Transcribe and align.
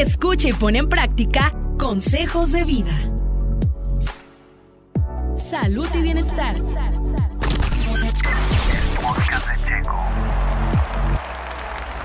Escucha 0.00 0.48
y 0.48 0.52
pone 0.52 0.80
en 0.80 0.88
práctica 0.88 1.52
consejos 1.78 2.50
de 2.50 2.64
vida. 2.64 2.90
Salud 5.36 5.86
y 5.94 6.02
bienestar. 6.02 6.56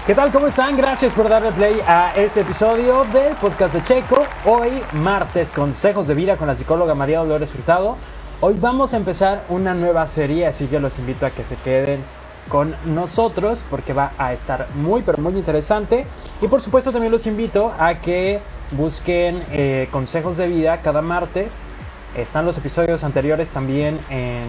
¿Qué 0.05 0.13
tal? 0.13 0.31
¿Cómo 0.31 0.45
están? 0.45 0.77
Gracias 0.77 1.13
por 1.13 1.27
darle 1.27 1.51
play 1.51 1.81
a 1.87 2.13
este 2.15 2.41
episodio 2.41 3.05
del 3.05 3.35
podcast 3.37 3.73
de 3.73 3.83
Checo. 3.83 4.23
Hoy, 4.45 4.83
martes, 4.93 5.51
consejos 5.51 6.05
de 6.05 6.13
vida 6.13 6.37
con 6.37 6.45
la 6.45 6.55
psicóloga 6.55 6.93
María 6.93 7.17
Dolores 7.17 7.51
Hurtado. 7.55 7.97
Hoy 8.39 8.55
vamos 8.61 8.93
a 8.93 8.97
empezar 8.97 9.43
una 9.49 9.73
nueva 9.73 10.05
serie, 10.05 10.45
así 10.45 10.67
que 10.67 10.79
los 10.79 10.99
invito 10.99 11.25
a 11.25 11.31
que 11.31 11.43
se 11.43 11.55
queden 11.55 12.03
con 12.49 12.75
nosotros 12.85 13.63
porque 13.69 13.93
va 13.93 14.11
a 14.17 14.33
estar 14.33 14.67
muy 14.75 15.01
pero 15.01 15.19
muy 15.19 15.33
interesante. 15.33 16.05
Y 16.41 16.47
por 16.47 16.61
supuesto 16.61 16.91
también 16.91 17.11
los 17.11 17.27
invito 17.27 17.73
a 17.79 17.95
que 17.95 18.39
busquen 18.71 19.43
eh, 19.51 19.87
consejos 19.91 20.37
de 20.37 20.47
vida. 20.47 20.81
Cada 20.81 21.01
martes 21.01 21.61
están 22.17 22.45
los 22.45 22.57
episodios 22.57 23.03
anteriores 23.03 23.51
también 23.51 23.99
en, 24.09 24.47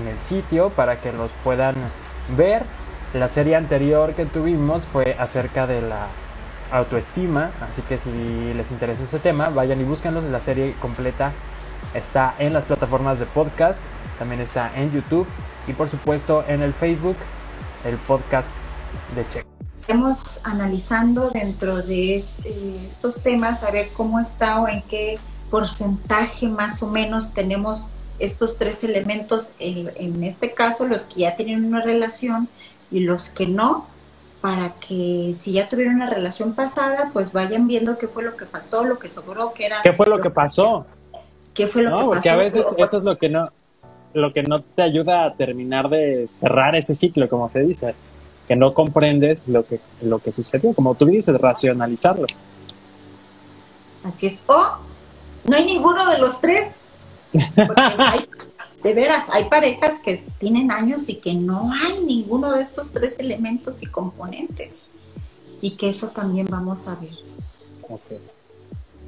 en 0.00 0.08
el 0.08 0.20
sitio 0.20 0.70
para 0.70 0.96
que 0.96 1.12
los 1.12 1.30
puedan 1.44 1.74
ver. 2.36 2.64
La 3.14 3.28
serie 3.28 3.54
anterior 3.56 4.14
que 4.14 4.26
tuvimos 4.26 4.86
fue 4.86 5.16
acerca 5.18 5.66
de 5.66 5.80
la 5.80 6.08
autoestima 6.72 7.52
así 7.68 7.80
que 7.82 7.96
si 7.96 8.52
les 8.54 8.72
interesa 8.72 9.04
ese 9.04 9.20
tema 9.20 9.50
vayan 9.50 9.80
y 9.80 9.84
búsquenlos. 9.84 10.24
La 10.24 10.40
serie 10.40 10.74
completa 10.80 11.32
está 11.94 12.34
en 12.38 12.52
las 12.52 12.64
plataformas 12.64 13.18
de 13.18 13.26
podcast 13.26 13.80
también 14.18 14.40
está 14.40 14.70
en 14.74 14.92
YouTube 14.92 15.26
y 15.66 15.72
por 15.72 15.88
supuesto 15.88 16.44
en 16.48 16.62
el 16.62 16.72
Facebook, 16.72 17.16
el 17.84 17.96
podcast 17.96 18.50
de 19.14 19.28
Checo. 19.28 19.48
Estamos 19.80 20.40
analizando 20.42 21.30
dentro 21.30 21.82
de 21.82 22.16
estos 22.16 23.16
temas 23.22 23.62
a 23.62 23.70
ver 23.70 23.90
cómo 23.96 24.18
está 24.18 24.60
o 24.60 24.68
en 24.68 24.82
qué 24.82 25.18
porcentaje 25.50 26.48
más 26.48 26.82
o 26.82 26.88
menos 26.88 27.32
tenemos 27.32 27.88
estos 28.18 28.56
tres 28.56 28.82
elementos, 28.82 29.50
en, 29.58 29.90
en 29.96 30.24
este 30.24 30.52
caso 30.52 30.86
los 30.86 31.02
que 31.02 31.20
ya 31.20 31.36
tienen 31.36 31.64
una 31.64 31.82
relación 31.82 32.48
y 32.90 33.00
los 33.00 33.28
que 33.28 33.46
no, 33.46 33.86
para 34.40 34.72
que 34.74 35.34
si 35.36 35.52
ya 35.52 35.68
tuvieron 35.68 35.96
una 35.96 36.10
relación 36.10 36.54
pasada, 36.54 37.10
pues 37.12 37.32
vayan 37.32 37.68
viendo 37.68 37.98
qué 37.98 38.08
fue 38.08 38.24
lo 38.24 38.36
que 38.36 38.46
faltó, 38.46 38.84
lo 38.84 38.98
que 38.98 39.08
sobró, 39.08 39.52
qué 39.52 39.66
era... 39.66 39.82
¿Qué 39.82 39.92
fue 39.92 40.06
lo, 40.06 40.20
que 40.20 40.30
pasó? 40.30 40.86
¿Qué 41.52 41.66
fue 41.66 41.82
lo 41.82 41.90
que 41.90 41.96
pasó? 41.96 42.06
Porque 42.10 42.30
a 42.30 42.36
veces 42.36 42.66
eso 42.76 42.98
es 42.98 43.04
lo 43.04 43.16
que 43.16 43.28
no 43.28 43.50
lo 44.16 44.32
que 44.32 44.42
no 44.42 44.62
te 44.62 44.82
ayuda 44.82 45.26
a 45.26 45.34
terminar 45.34 45.88
de 45.88 46.26
cerrar 46.26 46.74
ese 46.74 46.94
ciclo, 46.94 47.28
como 47.28 47.48
se 47.48 47.60
dice, 47.60 47.94
que 48.48 48.56
no 48.56 48.72
comprendes 48.72 49.48
lo 49.48 49.66
que, 49.66 49.80
lo 50.02 50.18
que 50.18 50.32
sucedió, 50.32 50.72
como 50.74 50.94
tú 50.94 51.06
dices, 51.06 51.38
racionalizarlo. 51.38 52.26
Así 54.04 54.26
es. 54.26 54.40
O 54.46 54.78
no 55.44 55.56
hay 55.56 55.66
ninguno 55.66 56.08
de 56.08 56.18
los 56.18 56.40
tres. 56.40 56.72
Porque 57.32 57.82
de 58.82 58.94
veras, 58.94 59.24
hay 59.32 59.48
parejas 59.48 59.98
que 60.04 60.24
tienen 60.38 60.70
años 60.70 61.08
y 61.08 61.16
que 61.16 61.34
no 61.34 61.72
hay 61.72 62.02
ninguno 62.04 62.52
de 62.54 62.62
estos 62.62 62.90
tres 62.90 63.16
elementos 63.18 63.82
y 63.82 63.86
componentes. 63.86 64.88
Y 65.60 65.72
que 65.72 65.88
eso 65.88 66.08
también 66.08 66.46
vamos 66.48 66.86
a 66.88 66.94
ver. 66.94 67.10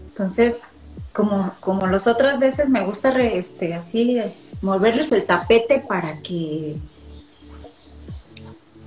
Entonces, 0.08 0.62
como, 1.12 1.52
como 1.60 1.86
las 1.86 2.06
otras 2.06 2.40
veces 2.40 2.68
me 2.68 2.84
gusta 2.84 3.10
este, 3.22 3.74
así 3.74 4.18
moverles 4.62 5.12
el 5.12 5.24
tapete 5.24 5.80
para 5.80 6.20
que 6.20 6.76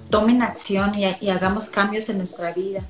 tomen 0.10 0.42
acción 0.42 0.94
y, 0.96 1.06
hagamos 1.30 1.70
cambios 1.70 2.10
en 2.10 2.18
nuestra 2.18 2.52
vida, 2.52 2.86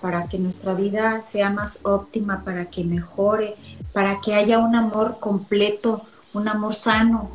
para 0.00 0.28
que 0.28 0.38
nuestra 0.38 0.72
vida 0.72 1.20
sea 1.20 1.50
más 1.50 1.80
óptima, 1.82 2.44
para 2.44 2.66
que 2.66 2.84
mejore, 2.84 3.56
para 3.92 4.20
que 4.20 4.34
haya 4.34 4.58
un 4.58 4.74
amor 4.74 5.18
completo, 5.18 6.02
un 6.32 6.48
amor 6.48 6.74
sano 6.74 7.30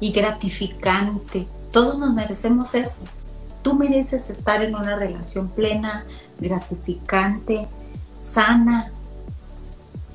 y 0.00 0.10
gratificante. 0.10 1.46
Todos 1.70 1.98
nos 1.98 2.14
merecemos 2.14 2.74
eso. 2.74 3.02
Tú 3.62 3.74
mereces 3.74 4.30
estar 4.30 4.62
en 4.62 4.74
una 4.74 4.96
relación 4.96 5.48
plena, 5.48 6.06
gratificante, 6.40 7.68
sana, 8.22 8.90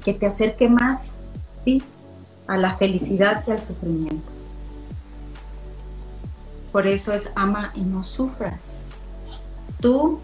que 0.03 0.13
te 0.13 0.25
acerque 0.25 0.67
más, 0.67 1.22
¿sí? 1.53 1.84
A 2.47 2.57
la 2.57 2.78
felicidad 2.78 3.44
y 3.47 3.51
al 3.51 3.61
sufrimiento. 3.61 4.29
Por 6.72 6.88
eso 6.88 7.13
es 7.13 7.31
ama 7.35 7.72
y 7.73 7.81
no 7.81 8.03
sufras. 8.03 8.83
Tú 9.79 10.19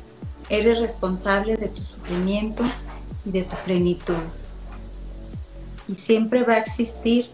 eres 0.49 0.79
responsable 0.79 1.55
de 1.55 1.69
tu 1.69 1.83
sufrimiento 1.83 2.63
y 3.25 3.31
de 3.31 3.43
tu 3.43 3.55
plenitud. 3.63 4.15
Y 5.87 5.95
siempre 5.95 6.43
va 6.43 6.53
a 6.53 6.59
existir 6.59 7.29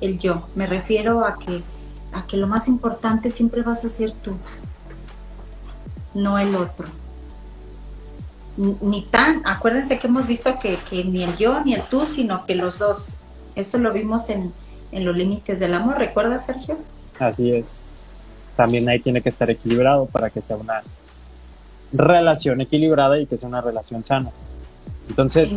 el 0.00 0.18
yo. 0.18 0.48
Me 0.54 0.66
refiero 0.66 1.24
a 1.24 1.36
que, 1.36 1.62
a 2.12 2.26
que 2.26 2.36
lo 2.36 2.46
más 2.46 2.68
importante 2.68 3.30
siempre 3.30 3.62
vas 3.62 3.84
a 3.84 3.90
ser 3.90 4.12
tú, 4.12 4.36
no 6.14 6.38
el 6.38 6.54
otro. 6.54 6.88
Ni 8.56 9.02
tan, 9.02 9.42
acuérdense 9.46 9.98
que 9.98 10.06
hemos 10.06 10.26
visto 10.26 10.58
que, 10.60 10.76
que 10.88 11.04
ni 11.04 11.24
el 11.24 11.36
yo 11.36 11.60
ni 11.64 11.74
el 11.74 11.82
tú, 11.88 12.06
sino 12.06 12.46
que 12.46 12.54
los 12.54 12.78
dos, 12.78 13.16
eso 13.54 13.78
lo 13.78 13.92
vimos 13.92 14.28
en, 14.30 14.52
los 14.92 15.16
límites 15.16 15.60
del 15.60 15.74
amor, 15.74 15.98
¿recuerdas, 15.98 16.46
Sergio? 16.46 16.76
Así 17.18 17.52
es. 17.52 17.76
También 18.56 18.88
ahí 18.88 18.98
tiene 19.00 19.22
que 19.22 19.28
estar 19.28 19.50
equilibrado 19.50 20.06
para 20.06 20.30
que 20.30 20.42
sea 20.42 20.56
una 20.56 20.82
relación 21.92 22.60
equilibrada 22.60 23.18
y 23.18 23.26
que 23.26 23.38
sea 23.38 23.48
una 23.48 23.60
relación 23.60 24.04
sana. 24.04 24.30
Entonces... 25.08 25.56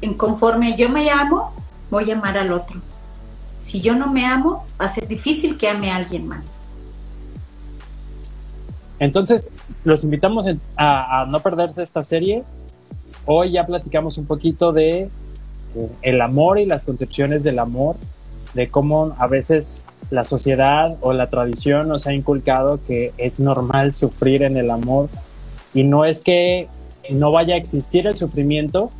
En, 0.00 0.14
conforme 0.14 0.76
yo 0.76 0.88
me 0.88 1.10
amo, 1.10 1.52
voy 1.90 2.10
a 2.10 2.14
amar 2.14 2.38
al 2.38 2.52
otro. 2.52 2.80
Si 3.60 3.80
yo 3.80 3.94
no 3.94 4.08
me 4.08 4.26
amo, 4.26 4.66
va 4.80 4.86
a 4.86 4.88
ser 4.88 5.06
difícil 5.06 5.56
que 5.56 5.68
ame 5.68 5.90
a 5.90 5.96
alguien 5.96 6.26
más. 6.26 6.64
Entonces, 8.98 9.52
los 9.84 10.04
invitamos 10.04 10.46
a, 10.76 11.22
a 11.22 11.26
no 11.26 11.40
perderse 11.40 11.82
esta 11.82 12.02
serie. 12.02 12.44
Hoy 13.26 13.52
ya 13.52 13.66
platicamos 13.66 14.18
un 14.18 14.26
poquito 14.26 14.72
de 14.72 15.10
el 16.02 16.20
amor 16.20 16.58
y 16.58 16.66
las 16.66 16.84
concepciones 16.84 17.44
del 17.44 17.58
amor, 17.58 17.96
de 18.54 18.68
cómo 18.68 19.14
a 19.18 19.26
veces 19.26 19.84
la 20.10 20.24
sociedad 20.24 20.96
o 21.00 21.12
la 21.12 21.30
tradición 21.30 21.88
nos 21.88 22.06
ha 22.06 22.12
inculcado 22.12 22.80
que 22.86 23.12
es 23.16 23.40
normal 23.40 23.92
sufrir 23.92 24.42
en 24.42 24.56
el 24.56 24.70
amor 24.70 25.08
y 25.72 25.84
no 25.84 26.04
es 26.04 26.22
que 26.22 26.68
no 27.10 27.32
vaya 27.32 27.54
a 27.54 27.58
existir 27.58 28.06
el 28.06 28.16
sufrimiento, 28.16 28.90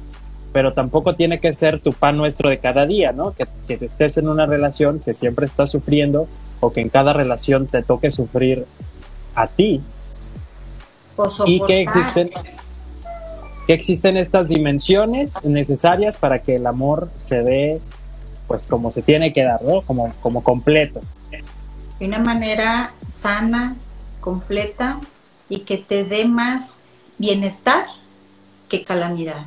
pero 0.53 0.72
tampoco 0.72 1.15
tiene 1.15 1.38
que 1.38 1.53
ser 1.53 1.81
tu 1.81 1.93
pan 1.93 2.16
nuestro 2.16 2.50
de 2.50 2.59
cada 2.59 2.87
día, 2.87 3.12
¿no? 3.12 3.32
Que, 3.32 3.47
que 3.66 3.84
estés 3.84 4.16
en 4.16 4.28
una 4.28 4.47
relación 4.47 5.00
que 5.00 5.15
siempre 5.15 5.47
estás 5.47 5.71
sufriendo 5.71 6.28
o 6.61 6.72
que 6.72 6.81
en 6.81 6.88
cada 6.88 7.12
relación 7.12 7.66
te 7.66 7.82
toque 7.82 8.11
sufrir 8.11 8.66
a 9.34 9.47
ti. 9.47 9.82
y 11.47 11.61
que 11.61 11.82
existen 11.82 12.31
que 13.67 13.73
existen 13.73 14.17
estas 14.17 14.49
dimensiones 14.49 15.43
necesarias 15.45 16.17
para 16.19 16.43
que 16.43 16.56
el 16.56 16.67
amor 16.67 17.11
se 17.17 17.43
dé 17.43 17.81
pues 18.47 18.67
como 18.67 18.91
se 18.91 19.03
tiene 19.03 19.33
que 19.33 19.45
dar, 19.45 19.62
¿no? 19.62 19.83
Como, 19.83 20.12
como 20.21 20.43
completo. 20.43 21.00
De 21.99 22.06
una 22.06 22.19
manera 22.19 22.93
sana, 23.09 23.77
completa 24.21 25.00
y 25.49 25.61
que 25.61 25.78
te 25.78 26.05
dé 26.05 26.27
más 26.27 26.77
bienestar 27.19 27.87
que 28.69 28.84
calamidad. 28.84 29.45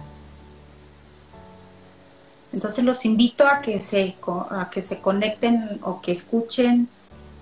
Entonces 2.53 2.86
los 2.86 3.06
invito 3.06 3.47
a 3.47 3.59
que 3.62 3.82
se, 3.82 4.16
a 4.50 4.70
que 4.72 4.82
se 4.82 5.00
conecten 5.00 5.80
o 5.84 6.02
que 6.02 6.12
escuchen 6.12 6.88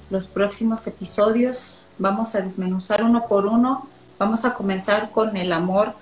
los 0.10 0.28
próximos 0.28 0.88
episodios. 0.88 1.82
Vamos 2.00 2.34
a 2.36 2.42
desmenuzar 2.42 3.04
uno 3.04 3.28
por 3.28 3.46
uno. 3.46 3.88
Vamos 4.18 4.44
a 4.44 4.54
comenzar 4.56 5.12
con 5.12 5.38
el 5.38 5.54
amor 5.54 5.94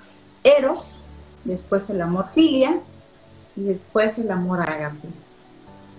eros, 0.43 1.01
después 1.43 1.89
el 1.89 2.01
amor 2.01 2.29
filia 2.33 2.79
y 3.55 3.63
después 3.63 4.17
el 4.19 4.31
amor 4.31 4.61
ágape. 4.61 5.07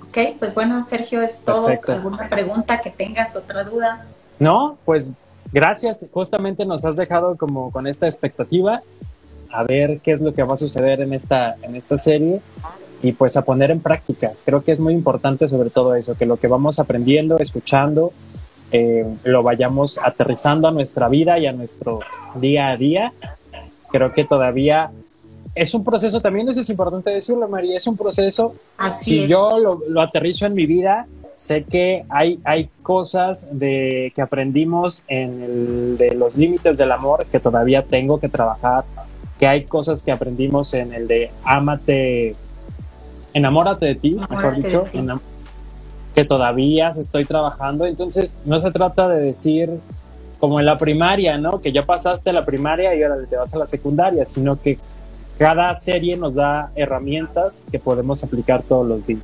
Ok, 0.08 0.38
pues 0.38 0.54
bueno, 0.54 0.82
Sergio, 0.82 1.22
es 1.22 1.42
todo. 1.42 1.68
¿Alguna 1.88 2.28
pregunta 2.28 2.80
que 2.80 2.90
tengas, 2.90 3.34
otra 3.34 3.64
duda? 3.64 4.06
No, 4.38 4.76
pues 4.84 5.26
gracias. 5.52 6.04
Justamente 6.12 6.66
nos 6.66 6.84
has 6.84 6.96
dejado 6.96 7.36
como 7.36 7.70
con 7.70 7.86
esta 7.86 8.06
expectativa 8.06 8.82
a 9.50 9.64
ver 9.64 10.00
qué 10.00 10.12
es 10.12 10.20
lo 10.20 10.34
que 10.34 10.42
va 10.42 10.54
a 10.54 10.56
suceder 10.56 11.00
en 11.00 11.12
esta, 11.12 11.56
en 11.62 11.76
esta 11.76 11.98
serie 11.98 12.40
y 13.02 13.12
pues 13.12 13.36
a 13.36 13.42
poner 13.44 13.70
en 13.70 13.80
práctica. 13.80 14.32
Creo 14.44 14.62
que 14.62 14.72
es 14.72 14.78
muy 14.78 14.94
importante 14.94 15.48
sobre 15.48 15.70
todo 15.70 15.94
eso, 15.94 16.16
que 16.16 16.26
lo 16.26 16.38
que 16.38 16.46
vamos 16.46 16.78
aprendiendo, 16.78 17.38
escuchando, 17.38 18.12
eh, 18.70 19.04
lo 19.24 19.42
vayamos 19.42 19.98
aterrizando 19.98 20.68
a 20.68 20.70
nuestra 20.70 21.08
vida 21.08 21.38
y 21.38 21.46
a 21.46 21.52
nuestro 21.52 22.00
día 22.36 22.70
a 22.70 22.76
día 22.76 23.12
creo 23.92 24.12
que 24.12 24.24
todavía 24.24 24.90
es 25.54 25.74
un 25.74 25.84
proceso, 25.84 26.20
también 26.20 26.48
eso 26.48 26.60
es 26.60 26.70
importante 26.70 27.10
decirlo, 27.10 27.46
María, 27.46 27.76
es 27.76 27.86
un 27.86 27.96
proceso. 27.96 28.54
Así 28.78 29.22
si 29.22 29.28
yo 29.28 29.58
lo, 29.58 30.00
aterrizo 30.00 30.46
en 30.46 30.54
mi 30.54 30.66
vida, 30.66 31.06
sé 31.36 31.64
que 31.64 32.04
hay, 32.08 32.40
hay 32.44 32.70
cosas 32.82 33.48
de, 33.52 34.12
que 34.14 34.22
aprendimos 34.22 35.02
en 35.08 35.42
el, 35.42 35.98
de 35.98 36.14
los 36.14 36.36
límites 36.36 36.78
del 36.78 36.90
amor 36.90 37.26
que 37.30 37.38
todavía 37.38 37.82
tengo 37.82 38.18
que 38.18 38.30
trabajar, 38.30 38.84
que 39.38 39.46
hay 39.46 39.64
cosas 39.64 40.02
que 40.02 40.10
aprendimos 40.10 40.72
en 40.72 40.94
el 40.94 41.06
de 41.06 41.30
ámate, 41.44 42.34
enamórate 43.34 43.86
de 43.86 43.94
ti, 43.96 44.16
mejor 44.30 44.56
dicho, 44.56 44.86
que 46.14 46.24
todavía 46.24 46.88
estoy 46.88 47.26
trabajando. 47.26 47.84
Entonces, 47.84 48.38
no 48.46 48.58
se 48.58 48.70
trata 48.70 49.08
de 49.08 49.20
decir 49.20 49.70
como 50.42 50.58
en 50.58 50.66
la 50.66 50.76
primaria, 50.76 51.38
¿no? 51.38 51.60
Que 51.60 51.70
ya 51.70 51.86
pasaste 51.86 52.32
la 52.32 52.44
primaria 52.44 52.92
y 52.96 53.02
ahora 53.04 53.24
te 53.30 53.36
vas 53.36 53.54
a 53.54 53.58
la 53.58 53.64
secundaria, 53.64 54.24
sino 54.24 54.60
que 54.60 54.76
cada 55.38 55.72
serie 55.76 56.16
nos 56.16 56.34
da 56.34 56.72
herramientas 56.74 57.64
que 57.70 57.78
podemos 57.78 58.24
aplicar 58.24 58.64
todos 58.64 58.84
los 58.84 59.06
días. 59.06 59.22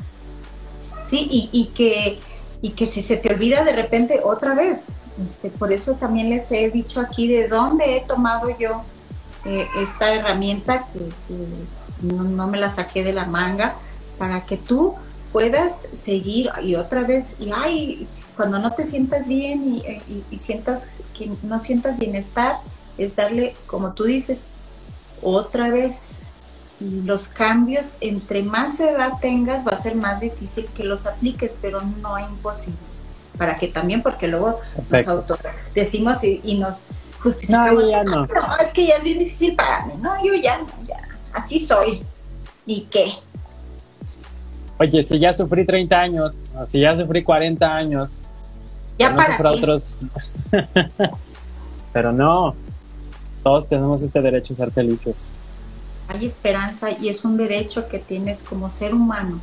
Sí, 1.04 1.26
y, 1.28 1.64
que, 1.74 2.20
y 2.62 2.70
que 2.70 2.86
si 2.86 3.02
se 3.02 3.16
te 3.16 3.34
olvida 3.34 3.64
de 3.64 3.72
repente 3.72 4.20
otra 4.22 4.54
vez, 4.54 4.86
este, 5.26 5.50
por 5.50 5.72
eso 5.72 5.94
también 5.94 6.30
les 6.30 6.52
he 6.52 6.70
dicho 6.70 7.00
aquí 7.00 7.26
de 7.26 7.48
dónde 7.48 7.96
he 7.96 8.00
tomado 8.02 8.56
yo 8.56 8.82
eh, 9.44 9.66
esta 9.76 10.14
herramienta 10.14 10.86
que, 10.92 11.00
no, 12.06 12.46
me 12.46 12.60
la 12.60 12.72
saqué 12.72 13.02
de 13.02 13.12
la 13.12 13.24
manga 13.24 13.74
para 14.18 14.42
que 14.42 14.56
tú 14.56 14.94
puedas 15.32 15.88
seguir 15.92 16.50
y 16.62 16.74
otra 16.74 17.02
vez 17.02 17.36
y 17.40 17.50
ay 17.54 18.08
cuando 18.36 18.58
no 18.58 18.72
te 18.72 18.84
sientas 18.84 19.28
bien 19.28 19.62
y, 19.64 20.24
y, 20.30 20.38
sientas 20.38 20.86
que 21.16 21.30
no 21.42 21.60
sientas 21.60 21.98
bienestar 21.98 22.58
es 22.96 23.14
darle 23.14 23.54
como 23.66 23.92
tú 23.92 24.04
dices 24.04 24.46
otra 25.22 25.70
vez 25.70 26.20
y 26.80 27.02
los 27.02 27.28
cambios 27.28 27.94
entre 28.00 28.42
más 28.42 28.80
edad 28.80 29.14
tengas 29.20 29.66
va 29.66 29.72
a 29.72 29.80
ser 29.80 29.96
más 29.96 30.20
difícil 30.20 30.66
que 30.76 30.84
los 30.84 31.06
apliques 31.06 31.54
pero 31.60 31.82
no 31.82 32.18
imposible 32.18 32.88
para 33.38 33.56
que 33.56 33.68
también, 33.68 34.02
porque 34.02 34.26
luego 34.26 34.60
nos 34.90 35.08
auto 35.08 35.38
decimos 35.74 36.22
y, 36.24 36.58
nos 36.58 36.84
justificamos. 37.22 37.84
No, 37.84 37.90
ya 37.90 38.02
no. 38.02 38.26
no, 38.26 38.56
es 38.60 38.72
que 38.72 38.86
ya 38.86 38.96
es 38.96 39.04
bien 39.04 39.20
difícil 39.20 39.54
para 39.54 39.86
mí. 39.86 39.94
No, 40.00 40.22
yo 40.22 40.34
ya 40.34 40.58
no, 40.58 40.66
ya. 40.86 41.00
Así 41.32 41.58
soy. 41.58 42.02
¿Y 42.66 42.82
qué? 42.82 43.12
Oye, 44.78 45.02
si 45.02 45.18
ya 45.18 45.32
sufrí 45.32 45.64
30 45.64 45.98
años, 45.98 46.38
o 46.56 46.64
si 46.64 46.80
ya 46.80 46.96
sufrí 46.96 47.22
40 47.22 47.74
años, 47.74 48.20
ya 48.98 49.14
para 49.14 49.50
otros. 49.50 49.94
Pero 51.92 52.12
no, 52.12 52.54
todos 53.42 53.68
tenemos 53.68 54.02
este 54.02 54.20
derecho 54.20 54.52
a 54.52 54.56
ser 54.56 54.70
felices. 54.70 55.30
Hay 56.08 56.24
esperanza 56.24 56.90
y 56.90 57.08
es 57.08 57.24
un 57.24 57.36
derecho 57.36 57.88
que 57.88 57.98
tienes 57.98 58.42
como 58.42 58.70
ser 58.70 58.94
humano 58.94 59.40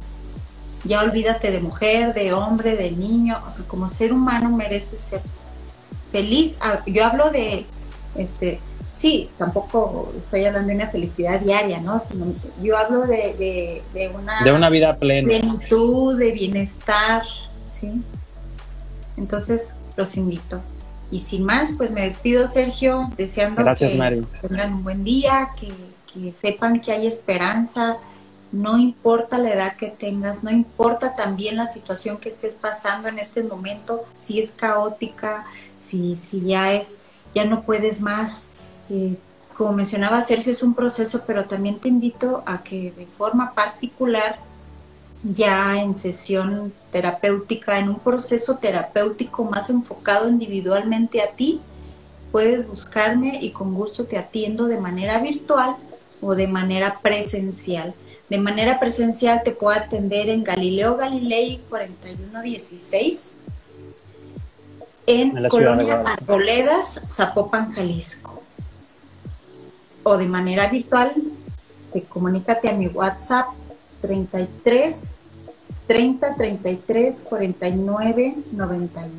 ya 0.86 1.02
olvídate 1.02 1.52
de 1.52 1.60
mujer, 1.60 2.14
de 2.14 2.31
hombre, 2.34 2.76
de 2.76 2.92
niño, 2.92 3.40
o 3.46 3.52
sea, 3.52 3.66
como 3.66 3.90
ser 3.90 4.14
humano 4.14 4.50
mereces 4.50 5.02
ser 5.02 5.22
feliz. 6.12 6.56
Ah, 6.62 6.80
yo 6.86 7.04
hablo 7.04 7.31
de, 7.31 7.66
este, 8.16 8.60
sí, 8.96 9.30
tampoco 9.38 10.12
estoy 10.18 10.46
hablando 10.46 10.70
de 10.70 10.76
una 10.76 10.88
felicidad 10.88 11.40
diaria, 11.40 11.80
¿no? 11.80 12.02
yo 12.62 12.78
hablo 12.78 13.02
de, 13.02 13.82
de, 13.94 14.10
una... 14.10 14.44
De 14.44 14.52
una 14.52 14.70
vida 14.70 14.96
plena. 14.98 15.28
Plenitud, 15.28 16.18
de 16.18 16.32
bienestar, 16.32 17.24
¿sí? 17.68 18.02
Entonces, 19.18 19.70
los 19.96 20.18
invito. 20.18 20.62
Y 21.12 21.20
sin 21.20 21.44
más, 21.44 21.74
pues 21.78 21.92
me 21.92 22.02
despido, 22.02 22.48
Sergio, 22.48 23.10
deseando 23.18 23.64
que 23.74 23.88
tengan 24.42 24.74
un 24.74 24.84
buen 24.84 25.04
día, 25.04 25.50
que, 25.60 25.72
que 26.12 26.32
sepan 26.32 26.80
que 26.82 26.92
hay 26.92 27.08
esperanza, 27.08 27.98
no 28.52 28.78
importa 28.78 29.38
la 29.38 29.54
edad 29.54 29.76
que 29.76 29.88
tengas, 29.88 30.44
no 30.44 30.50
importa 30.50 31.16
también 31.16 31.58
la 31.58 31.68
situación 31.68 32.18
que 32.18 32.30
estés 32.30 32.56
pasando 32.56 33.08
en 33.08 33.20
este 33.20 33.44
momento, 33.44 34.06
si 34.20 34.40
es 34.40 34.52
caótica, 34.52 35.46
si, 35.80 36.16
si 36.16 36.42
ya 36.42 36.74
es, 36.74 36.96
ya 37.36 37.46
no 37.46 37.62
puedes 37.62 38.02
más. 38.02 38.48
Eh, 38.90 39.18
como 39.56 39.74
mencionaba 39.74 40.22
Sergio, 40.24 40.52
es 40.52 40.64
un 40.64 40.74
proceso, 40.74 41.24
pero 41.28 41.46
también 41.46 41.80
te 41.80 41.90
invito 41.90 42.42
a 42.46 42.64
que 42.64 42.92
de 42.92 43.06
forma 43.06 43.54
particular, 43.54 44.38
ya 45.24 45.82
en 45.82 45.94
sesión 45.94 46.74
terapéutica, 46.92 47.80
en 47.80 47.90
un 47.90 48.00
proceso 48.00 48.58
terapéutico 48.58 49.44
más 49.44 49.70
enfocado 49.70 50.30
individualmente 50.30 51.22
a 51.22 51.32
ti, 51.32 51.62
puedes 52.32 52.68
buscarme 52.68 53.40
y 53.42 53.52
con 53.52 53.74
gusto 53.74 54.06
te 54.06 54.18
atiendo 54.18 54.68
de 54.68 54.78
manera 54.78 55.20
virtual 55.20 55.76
o 56.22 56.36
de 56.36 56.48
manera 56.48 57.00
presencial. 57.02 57.94
De 58.30 58.38
manera 58.40 58.80
presencial 58.80 59.42
te 59.44 59.52
puedo 59.52 59.78
atender 59.78 60.30
en 60.30 60.44
Galileo 60.44 60.98
Galilei 60.98 61.62
4116 61.70 63.36
en, 65.06 65.48
Colonia 65.50 66.04
Arboledas, 66.06 67.02
Zapopan, 67.10 67.74
Jalisco. 67.74 68.42
O 70.04 70.18
de 70.18 70.28
manera 70.28 70.69
virtual, 70.69 71.13
te 71.94 72.04
comunícate 72.04 72.69
a 72.69 72.74
mi 72.74 72.88
WhatsApp 72.88 73.48
33 74.02 75.12
30 75.88 76.36
33 76.36 77.22
49 77.22 78.36
99. 78.52 79.13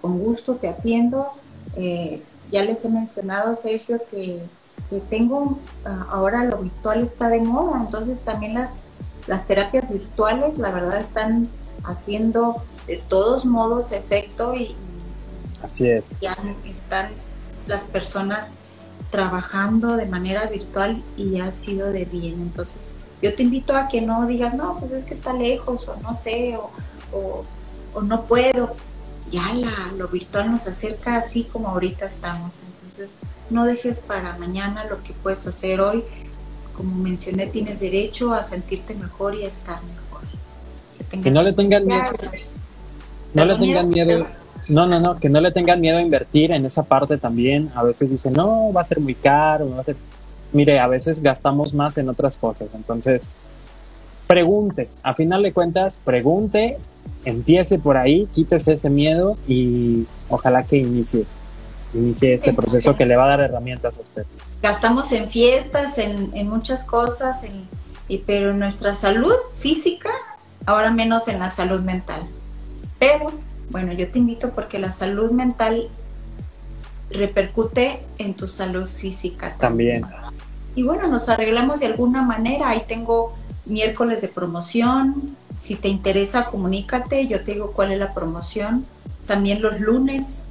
Con 0.00 0.18
gusto 0.18 0.56
te 0.56 0.68
atiendo. 0.68 1.28
Eh, 1.76 2.22
ya 2.50 2.62
les 2.62 2.84
he 2.84 2.88
mencionado, 2.88 3.56
Sergio, 3.56 4.00
que 4.10 4.42
que 4.88 5.00
tengo, 5.00 5.58
ah, 5.84 6.06
ahora 6.10 6.44
lo 6.44 6.58
virtual 6.58 7.02
está 7.02 7.28
de 7.28 7.40
moda, 7.40 7.80
entonces 7.80 8.22
también 8.22 8.54
las, 8.54 8.76
las 9.26 9.46
terapias 9.46 9.90
virtuales, 9.90 10.58
la 10.58 10.70
verdad, 10.70 11.00
están 11.00 11.48
haciendo 11.84 12.62
de 12.88 12.96
todos 12.96 13.44
modos 13.44 13.92
efecto 13.92 14.54
y, 14.54 14.74
así 15.62 15.88
es. 15.88 16.16
Ya 16.20 16.36
están 16.64 17.10
las 17.66 17.84
personas 17.84 18.54
trabajando 19.10 19.96
de 19.96 20.06
manera 20.06 20.46
virtual 20.46 21.02
y 21.16 21.38
ha 21.38 21.52
sido 21.52 21.92
de 21.92 22.06
bien. 22.06 22.40
Entonces, 22.40 22.96
yo 23.22 23.34
te 23.34 23.42
invito 23.42 23.76
a 23.76 23.88
que 23.88 24.00
no 24.00 24.26
digas, 24.26 24.54
no, 24.54 24.78
pues 24.80 24.90
es 24.92 25.04
que 25.04 25.14
está 25.14 25.32
lejos 25.32 25.86
o 25.86 25.96
no 26.02 26.16
sé, 26.16 26.56
o, 26.56 26.70
o, 27.12 27.44
o 27.94 28.02
no 28.02 28.22
puedo. 28.22 28.74
Ya 29.30 29.52
la, 29.52 29.92
lo 29.96 30.08
virtual 30.08 30.50
nos 30.50 30.66
acerca 30.66 31.16
así 31.16 31.44
como 31.44 31.68
ahorita 31.68 32.06
estamos. 32.06 32.62
Entonces, 32.62 33.18
no 33.50 33.66
dejes 33.66 34.00
para 34.00 34.36
mañana 34.38 34.84
lo 34.84 35.02
que 35.02 35.12
puedes 35.12 35.46
hacer 35.46 35.82
hoy. 35.82 36.02
Como 36.74 36.94
mencioné, 36.94 37.46
tienes 37.48 37.80
derecho 37.80 38.32
a 38.32 38.42
sentirte 38.42 38.94
mejor 38.94 39.34
y 39.34 39.44
a 39.44 39.48
estar 39.48 39.80
mejor. 39.82 40.22
Que, 41.22 41.30
no 41.30 41.42
le 41.42 41.52
tengan 41.52 41.86
miedo. 41.86 42.04
No 43.34 43.44
le 43.44 43.56
tengan 43.56 43.88
miedo. 43.88 44.26
No, 44.68 44.86
no, 44.86 45.00
no, 45.00 45.16
que 45.16 45.28
no 45.28 45.40
le 45.40 45.50
tengan 45.50 45.80
miedo 45.80 45.98
a 45.98 46.02
invertir 46.02 46.52
en 46.52 46.66
esa 46.66 46.82
parte 46.82 47.16
también. 47.16 47.70
A 47.74 47.82
veces 47.82 48.10
dicen, 48.10 48.34
no, 48.34 48.72
va 48.72 48.82
a 48.82 48.84
ser 48.84 49.00
muy 49.00 49.14
caro, 49.14 49.70
va 49.70 49.80
a 49.80 49.84
ser... 49.84 49.96
Mire, 50.52 50.78
a 50.78 50.86
veces 50.86 51.22
gastamos 51.22 51.74
más 51.74 51.96
en 51.98 52.08
otras 52.08 52.38
cosas. 52.38 52.74
Entonces, 52.74 53.30
pregunte. 54.26 54.88
A 55.02 55.14
final 55.14 55.42
de 55.42 55.52
cuentas, 55.52 56.00
pregunte, 56.04 56.78
empiece 57.24 57.78
por 57.78 57.96
ahí, 57.96 58.26
quítese 58.32 58.74
ese 58.74 58.90
miedo 58.90 59.36
y 59.46 60.06
ojalá 60.28 60.64
que 60.64 60.76
inicie 60.76 61.24
inicie 61.94 62.34
este 62.34 62.52
proceso 62.52 62.96
que 62.96 63.06
le 63.06 63.16
va 63.16 63.24
a 63.24 63.28
dar 63.28 63.40
herramientas 63.40 63.96
a 63.96 64.00
usted. 64.00 64.26
Gastamos 64.62 65.12
en 65.12 65.30
fiestas, 65.30 65.98
en, 65.98 66.48
muchas 66.48 66.84
cosas, 66.84 67.42
y, 68.08 68.18
pero 68.18 68.52
nuestra 68.52 68.94
salud 68.94 69.34
física, 69.56 70.10
ahora 70.66 70.90
menos 70.90 71.28
en 71.28 71.38
la 71.38 71.50
salud 71.50 71.80
mental. 71.80 72.22
Pero, 72.98 73.32
bueno, 73.70 73.92
yo 73.92 74.10
te 74.10 74.18
invito 74.18 74.50
porque 74.50 74.78
la 74.78 74.92
salud 74.92 75.30
mental 75.30 75.88
repercute 77.10 78.00
en 78.18 78.34
tu 78.34 78.48
salud 78.48 78.86
física 78.86 79.56
también. 79.58 80.04
Y 80.74 80.82
bueno, 80.82 81.08
nos 81.08 81.28
arreglamos 81.28 81.80
de 81.80 81.86
alguna 81.86 82.22
manera. 82.22 82.70
Ahí 82.70 82.82
tengo 82.86 83.34
miércoles 83.66 84.20
de 84.20 84.28
promoción. 84.28 85.36
Si 85.58 85.74
te 85.74 85.88
interesa, 85.88 86.46
comunícate. 86.46 87.26
Yo 87.26 87.42
te 87.42 87.54
digo 87.54 87.72
cuál 87.72 87.92
es 87.92 87.98
la 87.98 88.10
promoción. 88.10 88.86
También 89.26 89.60
los 89.60 89.80
lunes 89.80 90.44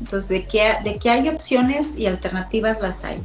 entonces, 0.00 0.28
de 0.28 0.46
que, 0.46 0.74
de 0.84 0.96
que 0.98 1.10
hay 1.10 1.28
opciones 1.28 1.96
y 1.96 2.06
alternativas 2.06 2.80
las 2.80 3.04
hay. 3.04 3.22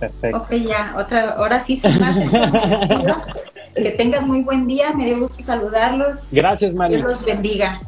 Perfecto. 0.00 0.38
Ok, 0.38 0.52
ya, 0.52 0.94
otra, 0.96 1.30
ahora 1.30 1.60
sí, 1.60 1.76
sin 1.76 1.98
más. 2.00 2.16
que 3.74 3.90
tengas 3.90 4.22
muy 4.26 4.42
buen 4.42 4.66
día, 4.66 4.92
me 4.92 5.06
dio 5.06 5.20
gusto 5.20 5.42
saludarlos. 5.42 6.32
Gracias, 6.32 6.74
María. 6.74 6.98
Dios 6.98 7.10
los 7.10 7.24
bendiga. 7.24 7.80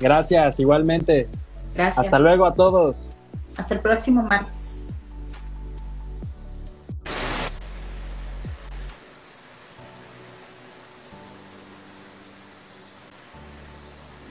Gracias, 0.00 0.60
igualmente. 0.60 1.28
Gracias. 1.74 1.98
Hasta 1.98 2.18
luego 2.18 2.46
a 2.46 2.54
todos. 2.54 3.14
Hasta 3.56 3.74
el 3.74 3.80
próximo 3.80 4.22
martes. 4.22 4.84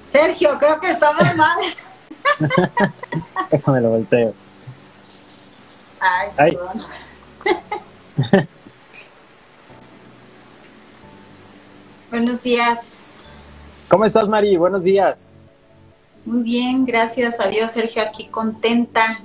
Sergio, 0.09 0.57
creo 0.57 0.79
que 0.79 0.91
estamos 0.91 1.24
mal. 1.36 1.57
Déjame 3.51 3.81
lo 3.81 3.89
volteo. 3.89 4.33
Ay, 6.00 6.29
perdón. 6.36 6.81
Buenos 12.09 12.41
días. 12.41 13.25
¿Cómo 13.89 14.05
estás, 14.05 14.29
Mari? 14.29 14.55
Buenos 14.57 14.83
días. 14.83 15.33
Muy 16.27 16.43
bien, 16.43 16.84
gracias 16.86 17.39
a 17.39 17.48
Dios, 17.48 17.72
Sergio, 17.72 18.01
aquí 18.01 18.27
contenta. 18.27 19.22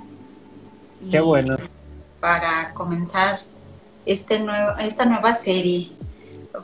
Qué 1.11 1.19
bueno. 1.19 1.57
para 2.21 2.73
comenzar 2.73 3.41
este 4.05 4.39
nuevo, 4.39 4.77
esta 4.77 5.03
nueva 5.03 5.33
serie. 5.33 5.91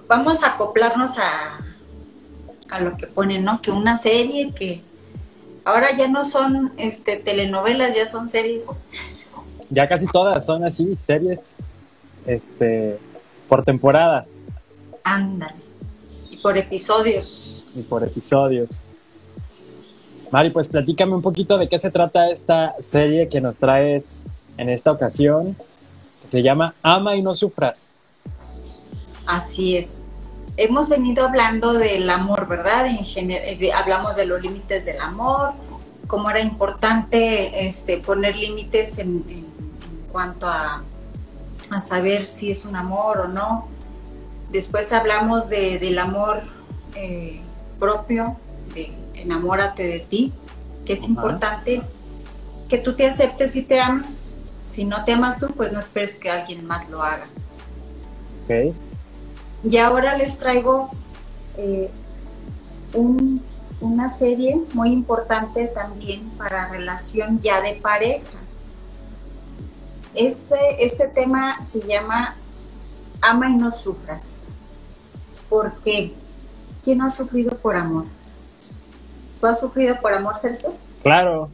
Vamos 0.07 0.41
a 0.41 0.53
acoplarnos 0.53 1.17
a, 1.17 1.59
a 2.69 2.79
lo 2.79 2.95
que 2.95 3.05
ponen, 3.07 3.43
¿no? 3.43 3.61
Que 3.61 3.71
una 3.71 3.97
serie 3.97 4.53
que 4.53 4.81
ahora 5.65 5.97
ya 5.97 6.07
no 6.07 6.23
son 6.23 6.71
este, 6.77 7.17
telenovelas, 7.17 7.93
ya 7.93 8.07
son 8.07 8.29
series. 8.29 8.63
Ya 9.69 9.89
casi 9.89 10.07
todas 10.07 10.45
son 10.45 10.63
así, 10.63 10.95
series 11.05 11.57
este, 12.25 12.97
por 13.49 13.65
temporadas. 13.65 14.45
Ándale. 15.03 15.55
Y 16.29 16.37
por 16.37 16.57
episodios. 16.57 17.65
Y 17.75 17.81
por 17.81 18.05
episodios. 18.05 18.83
Mari, 20.31 20.51
pues 20.51 20.67
platícame 20.67 21.15
un 21.15 21.21
poquito 21.21 21.57
de 21.57 21.67
qué 21.67 21.79
se 21.79 21.89
trata 21.89 22.29
esta 22.29 22.75
serie 22.79 23.27
que 23.27 23.41
nos 23.41 23.59
traes 23.59 24.23
en 24.57 24.69
esta 24.69 24.91
ocasión, 24.91 25.55
que 26.21 26.27
se 26.27 26.43
llama 26.43 26.75
Ama 26.83 27.15
y 27.15 27.21
no 27.21 27.33
sufras. 27.33 27.91
Así 29.25 29.75
es. 29.77 29.97
Hemos 30.55 30.89
venido 30.89 31.25
hablando 31.25 31.73
del 31.73 32.09
amor, 32.09 32.47
¿verdad? 32.47 32.85
En 33.15 33.31
eh, 33.31 33.71
hablamos 33.73 34.15
de 34.15 34.25
los 34.25 34.41
límites 34.41 34.85
del 34.85 34.99
amor, 35.01 35.53
cómo 36.07 36.29
era 36.29 36.41
importante 36.41 37.67
este, 37.67 37.97
poner 37.97 38.35
límites 38.35 38.99
en, 38.99 39.23
cuanto 40.11 40.47
a, 40.47 40.83
a, 41.69 41.81
saber 41.81 42.25
si 42.25 42.51
es 42.51 42.65
un 42.65 42.75
amor 42.75 43.19
o 43.19 43.27
no. 43.27 43.67
Después 44.51 44.91
hablamos 44.91 45.49
de, 45.49 45.79
del 45.79 45.97
amor 45.97 46.41
eh, 46.95 47.41
propio, 47.79 48.35
enamórate 49.21 49.83
de 49.83 49.99
ti, 49.99 50.33
que 50.85 50.93
es 50.93 51.05
importante 51.05 51.81
que 52.67 52.77
tú 52.77 52.95
te 52.95 53.07
aceptes 53.07 53.55
y 53.55 53.63
te 53.63 53.79
ames. 53.79 54.35
Si 54.65 54.85
no 54.85 55.03
te 55.03 55.13
amas 55.13 55.39
tú, 55.39 55.47
pues 55.47 55.71
no 55.71 55.79
esperes 55.79 56.15
que 56.15 56.29
alguien 56.29 56.65
más 56.65 56.89
lo 56.89 57.01
haga. 57.01 57.27
Okay. 58.45 58.73
Y 59.63 59.77
ahora 59.77 60.17
les 60.17 60.37
traigo 60.37 60.91
eh, 61.57 61.89
una 63.81 64.09
serie 64.09 64.61
muy 64.73 64.91
importante 64.91 65.65
también 65.67 66.29
para 66.31 66.69
relación 66.69 67.41
ya 67.41 67.61
de 67.61 67.75
pareja. 67.75 68.39
Este, 70.13 70.85
este 70.85 71.07
tema 71.07 71.65
se 71.65 71.81
llama 71.81 72.35
Ama 73.21 73.49
y 73.49 73.55
no 73.55 73.71
sufras. 73.71 74.43
Porque 75.49 76.13
¿quién 76.83 76.99
no 76.99 77.05
ha 77.05 77.09
sufrido 77.09 77.57
por 77.57 77.75
amor? 77.75 78.05
¿Tú 79.39 79.47
has 79.47 79.59
sufrido 79.59 79.99
por 79.99 80.13
amor, 80.13 80.35
Sergio? 80.39 80.73
Claro. 81.01 81.49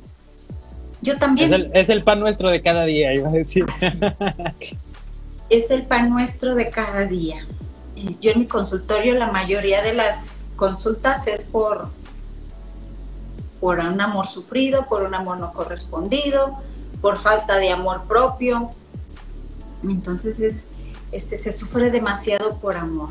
Yo 1.01 1.18
también. 1.18 1.70
Es 1.74 1.89
el, 1.89 2.04
pan 2.04 2.20
nuestro 2.20 2.50
de 2.50 2.62
cada 2.62 2.86
día, 2.86 3.13
iba 3.13 3.30
a 3.30 3.32
decir. 3.32 3.65
es 5.50 5.70
el 5.70 5.84
pan 5.84 6.10
nuestro 6.10 6.56
de 6.56 6.70
cada 6.70 7.06
día. 7.06 7.46
Yo 8.22 8.32
en 8.32 8.39
mi 8.39 8.48
consultorio 8.48 9.13
la 9.15 9.32
mayoría 9.32 9.82
de 9.82 9.94
las 9.94 10.46
consultas 10.56 11.27
es 11.27 11.42
por, 11.44 11.89
por 13.60 13.80
un 13.80 14.01
amor 14.01 14.27
sufrido, 14.27 14.88
por 14.88 15.04
un 15.04 15.13
amor 15.13 15.38
no 15.38 15.54
correspondido, 15.54 16.58
por 17.01 17.18
falta 17.18 17.58
de 17.58 17.72
amor 17.72 18.04
propio. 18.08 18.72
Entonces 19.84 20.39
es, 20.39 20.65
este, 21.12 21.38
se 21.38 21.51
sufre 21.51 21.92
demasiado 21.92 22.58
por 22.58 22.75
amor. 22.77 23.10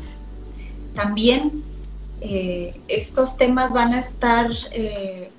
También 0.93 1.63
eh, 2.27 2.81
estos 2.87 3.37
temas 3.37 3.71
van 3.71 3.93
a 3.93 3.99
estar 3.99 4.49
eh, 4.71 5.29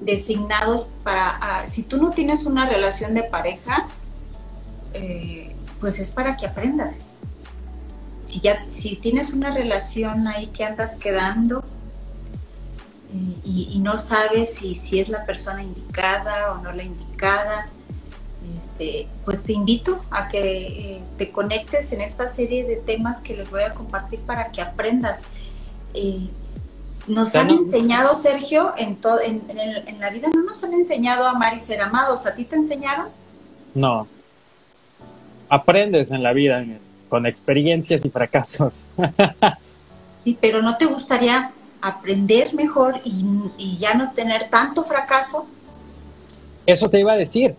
designados 0.00 0.90
para, 1.04 1.38
ah, 1.40 1.68
si 1.68 1.84
tú 1.84 1.98
no 1.98 2.10
tienes 2.10 2.44
una 2.44 2.68
relación 2.68 3.14
de 3.14 3.22
pareja, 3.22 3.86
eh, 4.94 5.54
pues 5.78 6.00
es 6.00 6.10
para 6.10 6.36
que 6.36 6.44
aprendas. 6.44 7.14
Si 8.24 8.40
ya, 8.40 8.66
si 8.68 8.96
tienes 8.96 9.32
una 9.32 9.52
relación 9.52 10.26
ahí 10.26 10.48
que 10.48 10.64
andas 10.64 10.96
quedando 10.96 11.64
y, 13.44 13.78
no 13.80 13.96
sabes 13.98 14.56
si, 14.56 14.74
si 14.74 14.98
es 14.98 15.08
la 15.08 15.24
persona 15.24 15.62
indicada 15.62 16.52
o 16.52 16.58
no 16.58 16.72
la 16.72 16.82
indicada, 16.82 17.66
este, 18.60 19.06
pues 19.24 19.44
te 19.44 19.52
invito 19.52 20.04
a 20.10 20.26
que 20.26 21.04
te 21.16 21.30
conectes 21.30 21.92
en 21.92 22.00
esta 22.00 22.26
serie 22.26 22.64
de 22.64 22.74
temas 22.74 23.20
que 23.20 23.36
les 23.36 23.48
voy 23.48 23.62
a 23.62 23.72
compartir 23.74 24.18
para 24.20 24.50
que 24.50 24.60
aprendas 24.60 25.22
nos 27.06 27.34
han 27.34 27.50
enseñado, 27.50 28.16
Sergio, 28.16 28.72
en, 28.76 28.98
en, 29.24 30.00
la 30.00 30.10
vida 30.10 30.28
no 30.34 30.42
nos 30.42 30.62
han 30.64 30.74
enseñado 30.74 31.24
a 31.24 31.30
amar 31.30 31.54
y 31.54 31.60
ser 31.60 31.80
amados. 31.80 32.26
¿A 32.26 32.34
ti 32.34 32.44
te 32.44 32.56
enseñaron? 32.56 33.08
No. 33.74 34.06
Aprendes 35.48 36.10
en 36.10 36.22
la 36.22 36.32
vida, 36.32 36.64
con 37.08 37.26
experiencias 37.26 38.04
y 38.04 38.10
fracasos. 38.10 38.86
sí, 40.24 40.36
pero 40.40 40.62
¿no 40.62 40.76
te 40.76 40.86
gustaría 40.86 41.52
aprender 41.80 42.54
mejor 42.54 43.00
y, 43.04 43.24
y 43.56 43.78
ya 43.78 43.94
no 43.94 44.12
tener 44.12 44.50
tanto 44.50 44.82
fracaso? 44.82 45.46
Eso 46.66 46.90
te 46.90 46.98
iba 46.98 47.12
a 47.12 47.16
decir 47.16 47.54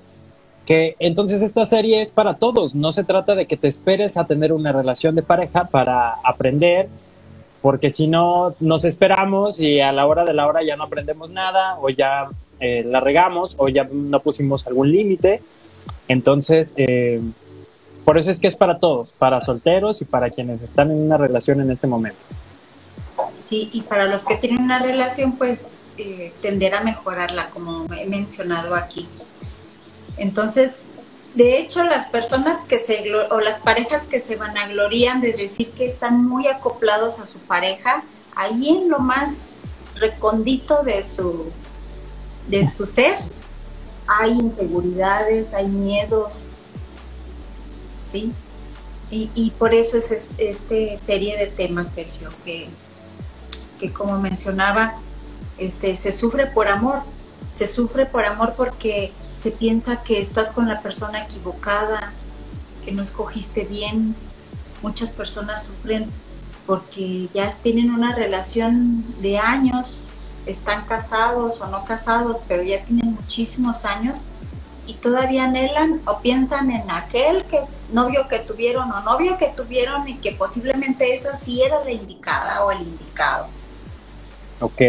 que 0.65 0.97
entonces 0.99 1.41
esta 1.41 1.65
serie 1.65 2.01
es 2.01 2.11
para 2.11 2.33
todos, 2.33 2.75
no 2.75 2.91
se 2.91 3.05
trata 3.05 3.35
de 3.35 3.45
que 3.45 3.55
te 3.55 3.69
esperes 3.69 4.17
a 4.17 4.27
tener 4.27 4.51
una 4.51 4.73
relación 4.73 5.15
de 5.15 5.21
pareja 5.21 5.63
para 5.63 6.15
aprender 6.25 6.89
porque 7.67 7.89
si 7.89 8.07
no 8.07 8.55
nos 8.61 8.85
esperamos 8.85 9.59
y 9.59 9.81
a 9.81 9.91
la 9.91 10.07
hora 10.07 10.23
de 10.23 10.33
la 10.33 10.47
hora 10.47 10.63
ya 10.63 10.77
no 10.77 10.85
aprendemos 10.85 11.31
nada 11.31 11.77
o 11.81 11.89
ya 11.89 12.29
eh, 12.61 12.81
la 12.85 13.01
regamos 13.01 13.55
o 13.57 13.67
ya 13.67 13.85
no 13.91 14.21
pusimos 14.21 14.65
algún 14.67 14.89
límite. 14.89 15.41
Entonces, 16.07 16.73
eh, 16.77 17.19
por 18.05 18.17
eso 18.17 18.31
es 18.31 18.39
que 18.39 18.47
es 18.47 18.55
para 18.55 18.79
todos, 18.79 19.11
para 19.11 19.41
solteros 19.41 20.01
y 20.01 20.05
para 20.05 20.29
quienes 20.29 20.61
están 20.61 20.91
en 20.91 20.97
una 20.97 21.17
relación 21.17 21.59
en 21.59 21.69
este 21.69 21.87
momento. 21.87 22.17
Sí, 23.35 23.69
y 23.73 23.81
para 23.81 24.05
los 24.05 24.21
que 24.21 24.37
tienen 24.37 24.61
una 24.61 24.79
relación, 24.79 25.33
pues 25.33 25.67
eh, 25.97 26.31
tender 26.41 26.73
a 26.73 26.79
mejorarla, 26.85 27.49
como 27.49 27.93
he 27.93 28.05
mencionado 28.05 28.75
aquí. 28.75 29.05
Entonces, 30.15 30.79
de 31.37 31.59
hecho, 31.59 31.83
las 31.83 32.05
personas 32.05 32.61
que 32.67 32.79
se, 32.79 33.13
o 33.29 33.39
las 33.39 33.59
parejas 33.59 34.07
que 34.07 34.19
se 34.19 34.35
vanaglorían 34.37 35.21
de 35.21 35.33
decir 35.33 35.69
que 35.69 35.85
están 35.85 36.27
muy 36.27 36.47
acoplados 36.47 37.19
a 37.19 37.27
su 37.27 37.37
pareja, 37.37 38.03
ahí 38.35 38.69
en 38.69 38.89
lo 38.89 38.97
más 38.97 39.57
recondito 39.93 40.81
de 40.81 41.03
su, 41.03 41.51
de 42.47 42.65
su 42.65 42.87
ser, 42.87 43.19
hay 44.07 44.31
inseguridades, 44.31 45.53
hay 45.53 45.67
miedos, 45.67 46.57
¿sí? 47.99 48.33
Y, 49.11 49.51
por 49.59 49.75
eso 49.75 49.95
es 49.95 50.29
este, 50.37 50.97
serie 50.97 51.37
de 51.37 51.47
temas, 51.47 51.93
Sergio, 51.93 52.31
que, 52.43 52.67
que 53.79 53.93
como 53.93 54.19
mencionaba, 54.19 54.95
este, 55.59 55.95
se 55.97 56.11
sufre 56.11 56.47
por 56.47 56.67
amor, 56.67 57.03
se 57.53 57.67
sufre 57.67 58.07
por 58.07 58.25
amor 58.25 58.55
porque 58.57 59.13
se 59.37 59.51
piensa 59.51 60.01
que 60.03 60.19
estás 60.19 60.51
con 60.51 60.67
la 60.67 60.81
persona 60.81 61.23
equivocada, 61.23 62.11
que 62.83 62.91
no 62.91 63.03
escogiste 63.03 63.63
bien. 63.65 64.15
Muchas 64.81 65.11
personas 65.11 65.63
sufren 65.63 66.09
porque 66.65 67.29
ya 67.33 67.55
tienen 67.63 67.91
una 67.91 68.15
relación 68.15 69.05
de 69.21 69.37
años, 69.37 70.05
están 70.45 70.85
casados 70.85 71.61
o 71.61 71.67
no 71.67 71.85
casados, 71.85 72.39
pero 72.47 72.63
ya 72.63 72.83
tienen 72.83 73.13
muchísimos 73.13 73.85
años 73.85 74.25
y 74.85 74.93
todavía 74.93 75.45
anhelan 75.45 76.01
o 76.05 76.19
piensan 76.19 76.71
en 76.71 76.89
aquel 76.89 77.43
que 77.45 77.61
novio 77.91 78.27
que 78.27 78.39
tuvieron 78.39 78.91
o 78.91 79.01
novio 79.01 79.37
que 79.37 79.47
tuvieron 79.49 80.07
y 80.07 80.15
que 80.15 80.31
posiblemente 80.31 81.13
esa 81.13 81.35
sí 81.35 81.61
era 81.61 81.83
la 81.83 81.91
indicada 81.91 82.65
o 82.65 82.71
el 82.71 82.81
indicado. 82.81 83.47
Ok. 84.59 84.81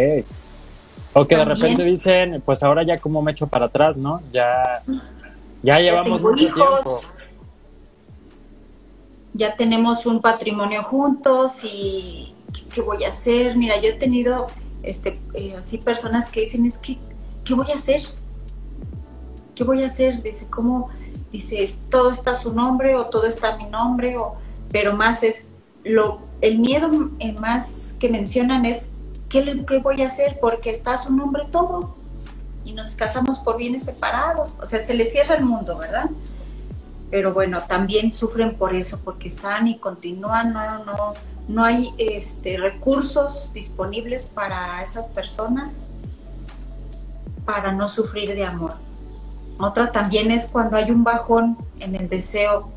O 1.18 1.26
que 1.26 1.34
de 1.34 1.44
repente 1.44 1.82
dicen, 1.82 2.40
pues 2.44 2.62
ahora 2.62 2.84
ya 2.84 2.98
como 2.98 3.22
me 3.22 3.32
echo 3.32 3.48
para 3.48 3.66
atrás, 3.66 3.96
¿no? 3.96 4.22
Ya, 4.32 4.84
ya 5.64 5.80
llevamos 5.80 6.22
mucho 6.22 6.44
tiempo. 6.44 7.00
Ya 9.34 9.56
tenemos 9.56 10.06
un 10.06 10.20
patrimonio 10.20 10.84
juntos 10.84 11.64
y 11.64 12.34
¿qué, 12.72 12.82
voy 12.82 13.02
a 13.02 13.08
hacer? 13.08 13.56
Mira, 13.56 13.80
yo 13.80 13.88
he 13.88 13.94
tenido 13.94 14.46
este, 14.84 15.18
eh, 15.34 15.56
así 15.58 15.78
personas 15.78 16.30
que 16.30 16.42
dicen, 16.42 16.64
es 16.66 16.78
que, 16.78 16.98
¿qué 17.44 17.54
voy 17.54 17.70
a 17.72 17.74
hacer? 17.74 18.02
¿Qué 19.56 19.64
voy 19.64 19.82
a 19.82 19.88
hacer? 19.88 20.22
Dice, 20.22 20.46
¿cómo? 20.48 20.88
Dice, 21.32 21.68
todo 21.90 22.12
está 22.12 22.36
su 22.36 22.52
nombre 22.52 22.94
o 22.94 23.10
todo 23.10 23.26
está 23.26 23.56
mi 23.56 23.66
nombre, 23.66 24.16
o, 24.16 24.36
pero 24.70 24.96
más 24.96 25.24
es, 25.24 25.42
lo, 25.82 26.20
el 26.40 26.60
miedo 26.60 27.10
eh, 27.18 27.32
más 27.32 27.94
que 27.98 28.08
mencionan 28.08 28.64
es 28.64 28.86
¿qué, 29.28 29.80
voy 29.82 30.02
a 30.02 30.06
hacer? 30.06 30.38
Porque 30.40 30.70
está 30.70 30.96
su 30.96 31.12
nombre 31.12 31.44
todo 31.50 31.96
y 32.64 32.72
nos 32.72 32.94
casamos 32.94 33.38
por 33.40 33.56
bienes 33.56 33.84
separados. 33.84 34.56
O 34.60 34.66
sea, 34.66 34.84
se 34.84 34.94
les 34.94 35.12
cierra 35.12 35.36
el 35.36 35.44
mundo, 35.44 35.78
¿verdad? 35.78 36.10
Pero 37.10 37.32
bueno, 37.32 37.62
también 37.64 38.12
sufren 38.12 38.56
por 38.56 38.74
eso, 38.74 39.00
porque 39.02 39.28
están 39.28 39.66
y 39.66 39.78
continúan, 39.78 40.52
no, 40.52 40.84
no, 40.84 41.14
no 41.48 41.64
hay 41.64 41.94
este, 41.96 42.58
recursos 42.58 43.52
disponibles 43.54 44.26
para 44.26 44.82
esas 44.82 45.08
personas 45.08 45.86
para 47.46 47.72
no 47.72 47.88
sufrir 47.88 48.34
de 48.34 48.44
amor. 48.44 48.74
Otra 49.58 49.90
también 49.90 50.30
es 50.30 50.46
cuando 50.46 50.76
hay 50.76 50.90
un 50.90 51.02
bajón 51.02 51.56
en 51.80 51.96
el 51.96 52.08
deseo 52.08 52.68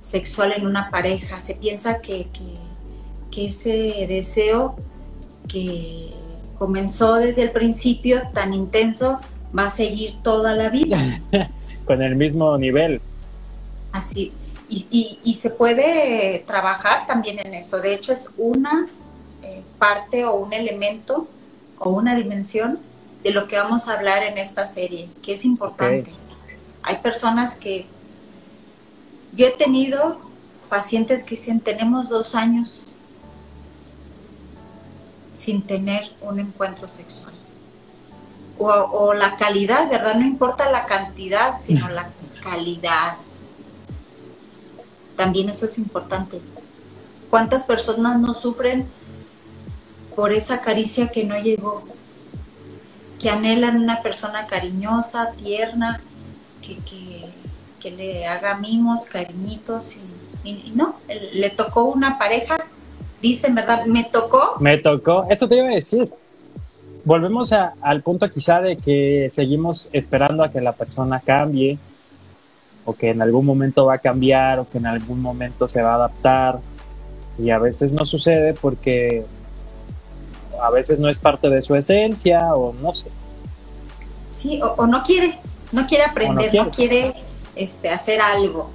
sexual 0.00 0.52
en 0.52 0.64
una 0.64 0.90
pareja. 0.90 1.40
Se 1.40 1.56
piensa 1.56 2.00
que, 2.00 2.28
que, 3.30 3.46
ese 3.46 4.06
deseo 4.08 4.76
que 5.48 6.10
comenzó 6.58 7.16
desde 7.16 7.42
el 7.42 7.50
principio 7.50 8.22
tan 8.32 8.54
intenso 8.54 9.18
va 9.56 9.66
a 9.66 9.70
seguir 9.70 10.16
toda 10.22 10.54
la 10.54 10.68
vida. 10.68 10.98
Con 11.86 12.02
el 12.02 12.16
mismo 12.16 12.56
nivel. 12.56 13.00
Así, 13.92 14.32
y, 14.68 15.18
y, 15.22 15.34
se 15.34 15.50
puede 15.50 16.44
trabajar 16.46 17.06
también 17.06 17.38
en 17.38 17.52
eso. 17.52 17.80
De 17.80 17.92
hecho, 17.92 18.12
es 18.12 18.30
una 18.38 18.86
eh, 19.42 19.60
parte 19.78 20.24
o 20.24 20.36
un 20.36 20.54
elemento 20.54 21.28
o 21.78 21.90
una 21.90 22.14
dimensión 22.14 22.78
de 23.22 23.32
lo 23.32 23.48
que 23.48 23.56
vamos 23.56 23.88
a 23.88 23.94
hablar 23.94 24.22
en 24.22 24.38
esta 24.38 24.66
serie, 24.66 25.10
que 25.22 25.34
es 25.34 25.44
importante. 25.44 26.12
Hay 26.82 26.98
personas 26.98 27.56
que... 27.56 27.86
Yo 29.34 29.46
he 29.46 29.50
tenido 29.50 30.20
pacientes 30.68 31.24
que 31.24 31.30
dicen, 31.30 31.60
tenemos 31.60 32.08
dos 32.08 32.34
años 32.34 32.91
sin 35.32 35.62
tener 35.62 36.12
un 36.20 36.40
encuentro 36.40 36.88
sexual. 36.88 37.34
O, 38.58 38.68
o, 38.68 39.14
la 39.14 39.36
calidad, 39.36 39.88
¿verdad? 39.88 40.14
No 40.14 40.24
importa 40.24 40.70
la 40.70 40.86
cantidad, 40.86 41.60
sino 41.60 41.88
la 41.88 42.10
calidad. 42.42 43.16
También 45.16 45.48
eso 45.48 45.66
es 45.66 45.78
importante. 45.78 46.40
¿Cuántas 47.30 47.64
personas 47.64 48.18
no 48.20 48.34
sufren 48.34 48.86
por 50.14 50.32
esa 50.32 50.60
caricia 50.60 51.08
que 51.08 51.24
no 51.24 51.38
llegó? 51.38 51.82
Que 53.18 53.30
anhelan 53.30 53.78
una 53.78 54.02
persona 54.02 54.46
cariñosa, 54.46 55.32
tierna, 55.32 56.00
que, 56.60 56.78
que, 57.80 57.90
le 57.90 58.26
haga 58.26 58.56
mimos, 58.56 59.06
cariñitos, 59.06 59.96
y, 60.44 60.72
no, 60.74 60.96
le 61.32 61.50
tocó 61.50 61.84
una 61.84 62.18
pareja, 62.18 62.56
dicen, 63.22 63.54
¿verdad? 63.54 63.86
Me 63.86 64.04
tocó. 64.04 64.56
Me 64.60 64.76
tocó, 64.76 65.26
eso 65.30 65.48
te 65.48 65.56
iba 65.56 65.68
a 65.68 65.74
decir. 65.74 66.10
Volvemos 67.04 67.52
al 67.52 68.02
punto 68.02 68.30
quizá 68.30 68.60
de 68.60 68.76
que 68.76 69.28
seguimos 69.30 69.88
esperando 69.92 70.44
a 70.44 70.50
que 70.50 70.60
la 70.60 70.72
persona 70.72 71.20
cambie, 71.20 71.78
o 72.84 72.94
que 72.94 73.10
en 73.10 73.22
algún 73.22 73.46
momento 73.46 73.86
va 73.86 73.94
a 73.94 73.98
cambiar 73.98 74.58
o 74.58 74.68
que 74.68 74.78
en 74.78 74.86
algún 74.86 75.20
momento 75.20 75.68
se 75.68 75.82
va 75.82 75.92
a 75.92 75.94
adaptar 75.94 76.58
y 77.38 77.50
a 77.50 77.58
veces 77.58 77.92
no 77.92 78.04
sucede 78.04 78.54
porque 78.54 79.24
a 80.60 80.70
veces 80.70 80.98
no 80.98 81.08
es 81.08 81.18
parte 81.18 81.48
de 81.48 81.62
su 81.62 81.74
esencia 81.74 82.54
o 82.54 82.72
no 82.74 82.92
sé. 82.92 83.08
Sí, 84.28 84.60
o, 84.62 84.86
no 84.86 85.02
quiere, 85.02 85.38
no 85.72 85.86
quiere 85.86 86.04
aprender, 86.04 86.54
no 86.54 86.70
quiere, 86.70 87.14
este, 87.54 87.90
hacer 87.90 88.20
algo. 88.20 88.70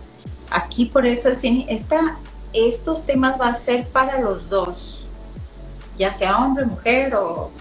Aquí 0.49 0.85
por 0.85 1.05
eso 1.05 1.29
es 1.29 1.41
esta, 1.67 2.17
estos 2.53 3.05
temas 3.05 3.39
va 3.39 3.49
a 3.49 3.53
ser 3.53 3.87
para 3.87 4.19
los 4.19 4.49
dos, 4.49 5.05
ya 5.97 6.13
sea 6.13 6.37
hombre, 6.37 6.65
mujer 6.65 7.15
o 7.15 7.51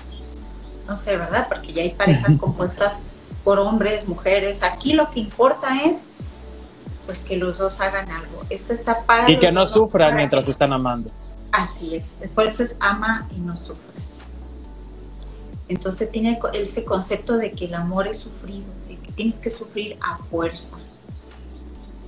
no 0.86 0.96
sé, 0.96 1.16
¿verdad? 1.16 1.48
Porque 1.48 1.72
ya 1.72 1.82
hay 1.82 1.90
parejas 1.90 2.36
compuestas 2.38 3.00
por 3.42 3.58
hombres, 3.58 4.06
mujeres. 4.08 4.62
Aquí 4.62 4.92
lo 4.92 5.10
que 5.10 5.20
importa 5.20 5.82
es 5.84 5.98
pues 7.06 7.22
que 7.22 7.36
los 7.36 7.58
dos 7.58 7.80
hagan 7.80 8.10
algo. 8.10 8.44
Esta 8.50 8.72
está 8.72 9.02
para... 9.02 9.30
Y 9.30 9.38
que 9.38 9.52
no 9.52 9.66
sufran 9.66 10.16
mientras 10.16 10.48
están 10.48 10.72
amando. 10.72 11.10
Así 11.52 11.94
es, 11.94 12.18
por 12.34 12.46
eso 12.46 12.62
es 12.62 12.76
ama 12.80 13.28
y 13.34 13.40
no 13.40 13.56
sufras. 13.56 14.24
Entonces 15.68 16.10
tiene 16.10 16.38
ese 16.52 16.84
concepto 16.84 17.36
de 17.36 17.52
que 17.52 17.66
el 17.66 17.74
amor 17.74 18.06
es 18.06 18.18
sufrido, 18.18 18.66
de 18.88 18.96
que 18.98 19.12
tienes 19.12 19.38
que 19.38 19.50
sufrir 19.50 19.96
a 20.00 20.18
fuerza. 20.18 20.78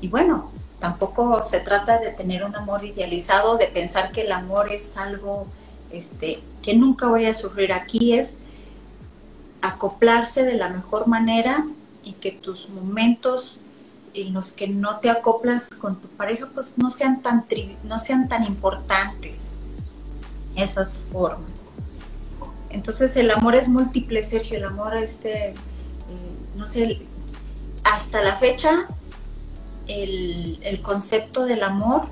Y 0.00 0.08
bueno, 0.08 0.52
tampoco 0.80 1.42
se 1.42 1.60
trata 1.60 1.98
de 1.98 2.10
tener 2.10 2.44
un 2.44 2.54
amor 2.54 2.84
idealizado, 2.84 3.56
de 3.56 3.66
pensar 3.66 4.12
que 4.12 4.22
el 4.22 4.32
amor 4.32 4.72
es 4.72 4.96
algo 4.96 5.46
este, 5.90 6.40
que 6.62 6.74
nunca 6.74 7.08
voy 7.08 7.26
a 7.26 7.34
sufrir. 7.34 7.72
Aquí 7.72 8.14
es 8.14 8.38
acoplarse 9.60 10.44
de 10.44 10.54
la 10.54 10.68
mejor 10.68 11.06
manera 11.06 11.66
y 12.04 12.12
que 12.12 12.32
tus 12.32 12.68
momentos 12.68 13.60
en 14.14 14.32
los 14.32 14.52
que 14.52 14.68
no 14.68 15.00
te 15.00 15.10
acoplas 15.10 15.68
con 15.70 15.96
tu 15.96 16.08
pareja, 16.08 16.48
pues 16.54 16.78
no 16.78 16.90
sean 16.90 17.22
tan, 17.22 17.44
no 17.84 17.98
sean 17.98 18.28
tan 18.28 18.44
importantes 18.44 19.58
esas 20.56 21.00
formas. 21.12 21.68
Entonces 22.70 23.16
el 23.16 23.30
amor 23.30 23.54
es 23.54 23.68
múltiple, 23.68 24.22
Sergio, 24.22 24.58
el 24.58 24.64
amor, 24.64 24.96
este, 24.96 25.50
eh, 25.50 25.54
no 26.56 26.66
sé, 26.66 27.02
hasta 27.84 28.22
la 28.22 28.36
fecha, 28.36 28.88
el, 29.88 30.60
el 30.62 30.80
concepto 30.80 31.44
del 31.44 31.62
amor, 31.62 32.06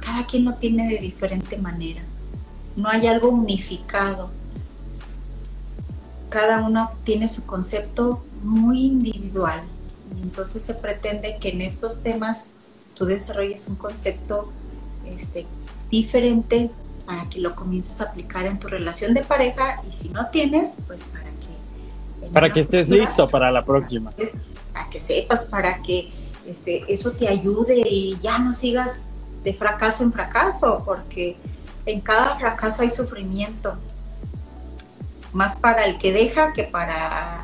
cada 0.00 0.26
quien 0.26 0.44
lo 0.44 0.54
tiene 0.54 0.88
de 0.88 0.98
diferente 0.98 1.58
manera. 1.58 2.02
No 2.76 2.88
hay 2.88 3.06
algo 3.06 3.28
unificado. 3.28 4.30
Cada 6.28 6.66
uno 6.66 6.92
tiene 7.04 7.28
su 7.28 7.44
concepto 7.46 8.24
muy 8.42 8.86
individual 8.86 9.62
entonces 10.22 10.62
se 10.62 10.74
pretende 10.74 11.38
que 11.40 11.50
en 11.50 11.60
estos 11.60 12.02
temas 12.02 12.50
tú 12.94 13.04
desarrolles 13.04 13.66
un 13.68 13.76
concepto 13.76 14.52
este, 15.06 15.46
diferente 15.90 16.70
para 17.06 17.28
que 17.28 17.40
lo 17.40 17.54
comiences 17.54 18.00
a 18.00 18.04
aplicar 18.04 18.46
en 18.46 18.58
tu 18.58 18.68
relación 18.68 19.14
de 19.14 19.22
pareja 19.22 19.82
y 19.88 19.92
si 19.92 20.08
no 20.10 20.28
tienes, 20.28 20.76
pues 20.86 21.00
para 21.04 21.24
que... 21.24 22.26
Para 22.32 22.50
que 22.50 22.60
estés 22.60 22.88
listo 22.88 23.28
para 23.30 23.50
la 23.50 23.64
próxima. 23.64 24.10
Para 24.72 24.90
que 24.90 25.00
sepas, 25.00 25.44
para 25.44 25.82
que 25.82 26.10
este, 26.48 26.84
eso 26.88 27.12
te 27.12 27.28
ayude 27.28 27.82
y 27.88 28.18
ya 28.22 28.38
no 28.38 28.54
sigas 28.54 29.06
de 29.44 29.52
fracaso 29.54 30.02
en 30.02 30.12
fracaso, 30.12 30.82
porque 30.84 31.36
en 31.86 32.00
cada 32.00 32.36
fracaso 32.36 32.82
hay 32.82 32.90
sufrimiento, 32.90 33.76
más 35.32 35.56
para 35.56 35.84
el 35.84 35.98
que 35.98 36.12
deja 36.12 36.52
que 36.52 36.64
para, 36.64 37.42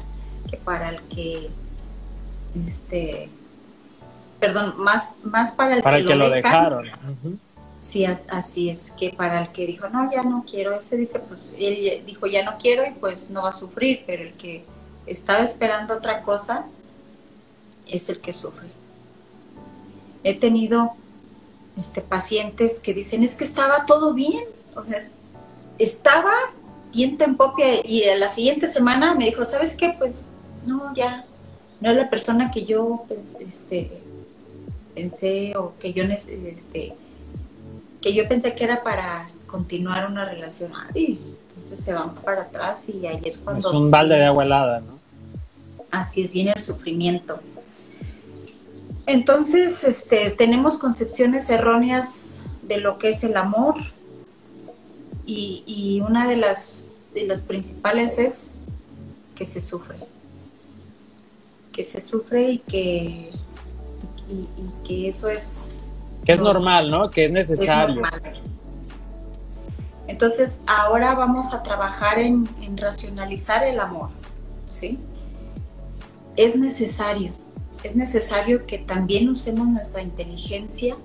que 0.50 0.56
para 0.56 0.90
el 0.90 1.00
que 1.02 1.50
este, 2.66 3.28
perdón, 4.40 4.74
más, 4.78 5.10
más 5.22 5.52
para 5.52 5.76
el 5.76 5.82
para 5.82 6.04
que, 6.04 6.14
lo, 6.14 6.30
dejaron. 6.30 6.86
Sí, 7.80 8.06
así 8.28 8.70
es, 8.70 8.92
que 8.92 9.10
para 9.10 9.42
el 9.42 9.48
que 9.48 9.66
dijo, 9.66 9.88
no, 9.88 10.10
ya 10.10 10.22
no 10.22 10.44
quiero, 10.48 10.72
ese 10.72 10.96
dice, 10.96 11.18
pues 11.20 11.38
él 11.58 12.02
dijo, 12.06 12.26
ya 12.26 12.44
no 12.44 12.56
quiero 12.58 12.86
y 12.86 12.92
pues 12.92 13.30
no 13.30 13.42
va 13.42 13.50
a 13.50 13.52
sufrir, 13.52 14.04
pero 14.06 14.22
el 14.22 14.32
que 14.34 14.64
estaba 15.06 15.44
esperando 15.44 15.94
otra 15.94 16.22
cosa 16.22 16.64
es 17.86 18.08
el 18.08 18.20
que 18.20 18.32
sufre. 18.32 18.83
He 20.24 20.34
tenido 20.34 20.94
este, 21.76 22.00
pacientes 22.00 22.80
que 22.80 22.94
dicen, 22.94 23.22
es 23.22 23.34
que 23.34 23.44
estaba 23.44 23.86
todo 23.86 24.14
bien, 24.14 24.44
o 24.74 24.84
sea, 24.84 24.98
estaba 25.78 26.32
bien 26.92 27.18
en 27.20 27.36
y 27.84 28.04
a 28.04 28.16
la 28.16 28.28
siguiente 28.28 28.68
semana 28.68 29.14
me 29.14 29.26
dijo, 29.26 29.44
¿sabes 29.44 29.76
qué? 29.76 29.94
Pues 29.98 30.24
no, 30.64 30.94
ya, 30.94 31.24
no 31.80 31.90
es 31.90 31.96
la 31.96 32.08
persona 32.08 32.50
que 32.50 32.64
yo 32.64 33.04
este, 33.40 33.90
pensé 34.94 35.56
o 35.56 35.74
que 35.78 35.92
yo 35.92 36.04
este, 36.04 36.94
que 38.00 38.14
yo 38.14 38.28
pensé 38.28 38.54
que 38.54 38.64
era 38.64 38.82
para 38.82 39.26
continuar 39.46 40.06
una 40.08 40.24
relación. 40.24 40.72
entonces 40.94 41.80
se 41.80 41.92
van 41.92 42.14
para 42.16 42.42
atrás 42.42 42.88
y 42.88 43.06
ahí 43.06 43.20
es 43.24 43.38
cuando... 43.38 43.68
Es 43.68 43.74
un 43.74 43.90
balde 43.90 44.14
de 44.14 44.24
agua 44.26 44.44
helada, 44.44 44.80
¿no? 44.80 44.98
Así 45.90 46.22
es, 46.22 46.32
viene 46.32 46.52
el 46.54 46.62
sufrimiento. 46.62 47.40
Entonces, 49.06 49.84
este, 49.84 50.30
tenemos 50.30 50.78
concepciones 50.78 51.50
erróneas 51.50 52.42
de 52.62 52.78
lo 52.78 52.98
que 52.98 53.10
es 53.10 53.22
el 53.24 53.36
amor 53.36 53.76
y, 55.26 55.62
y 55.66 56.00
una 56.00 56.28
de 56.28 56.36
las, 56.36 56.90
de 57.12 57.26
las 57.26 57.42
principales 57.42 58.18
es 58.18 58.52
que 59.34 59.44
se 59.44 59.60
sufre 59.60 59.96
que 61.74 61.84
se 61.84 62.00
sufre 62.00 62.52
y 62.52 62.58
que, 62.60 63.32
y, 64.28 64.48
que 64.86 65.08
eso 65.08 65.28
es... 65.28 65.70
Que 66.24 66.32
es 66.32 66.40
normal, 66.40 66.90
¿no? 66.90 67.10
Que 67.10 67.26
es 67.26 67.32
necesario. 67.32 68.02
Entonces, 70.06 70.60
ahora 70.66 71.14
vamos 71.14 71.52
a 71.52 71.62
trabajar 71.62 72.18
en, 72.18 72.48
en 72.60 72.78
racionalizar 72.78 73.66
el 73.66 73.80
amor, 73.80 74.10
¿sí? 74.70 74.98
Es 76.36 76.56
necesario, 76.56 77.32
es 77.84 77.96
necesario 77.96 78.66
que 78.66 78.78
también 78.78 79.28
usemos 79.28 79.68
nuestra 79.68 80.00
inteligencia. 80.02 80.96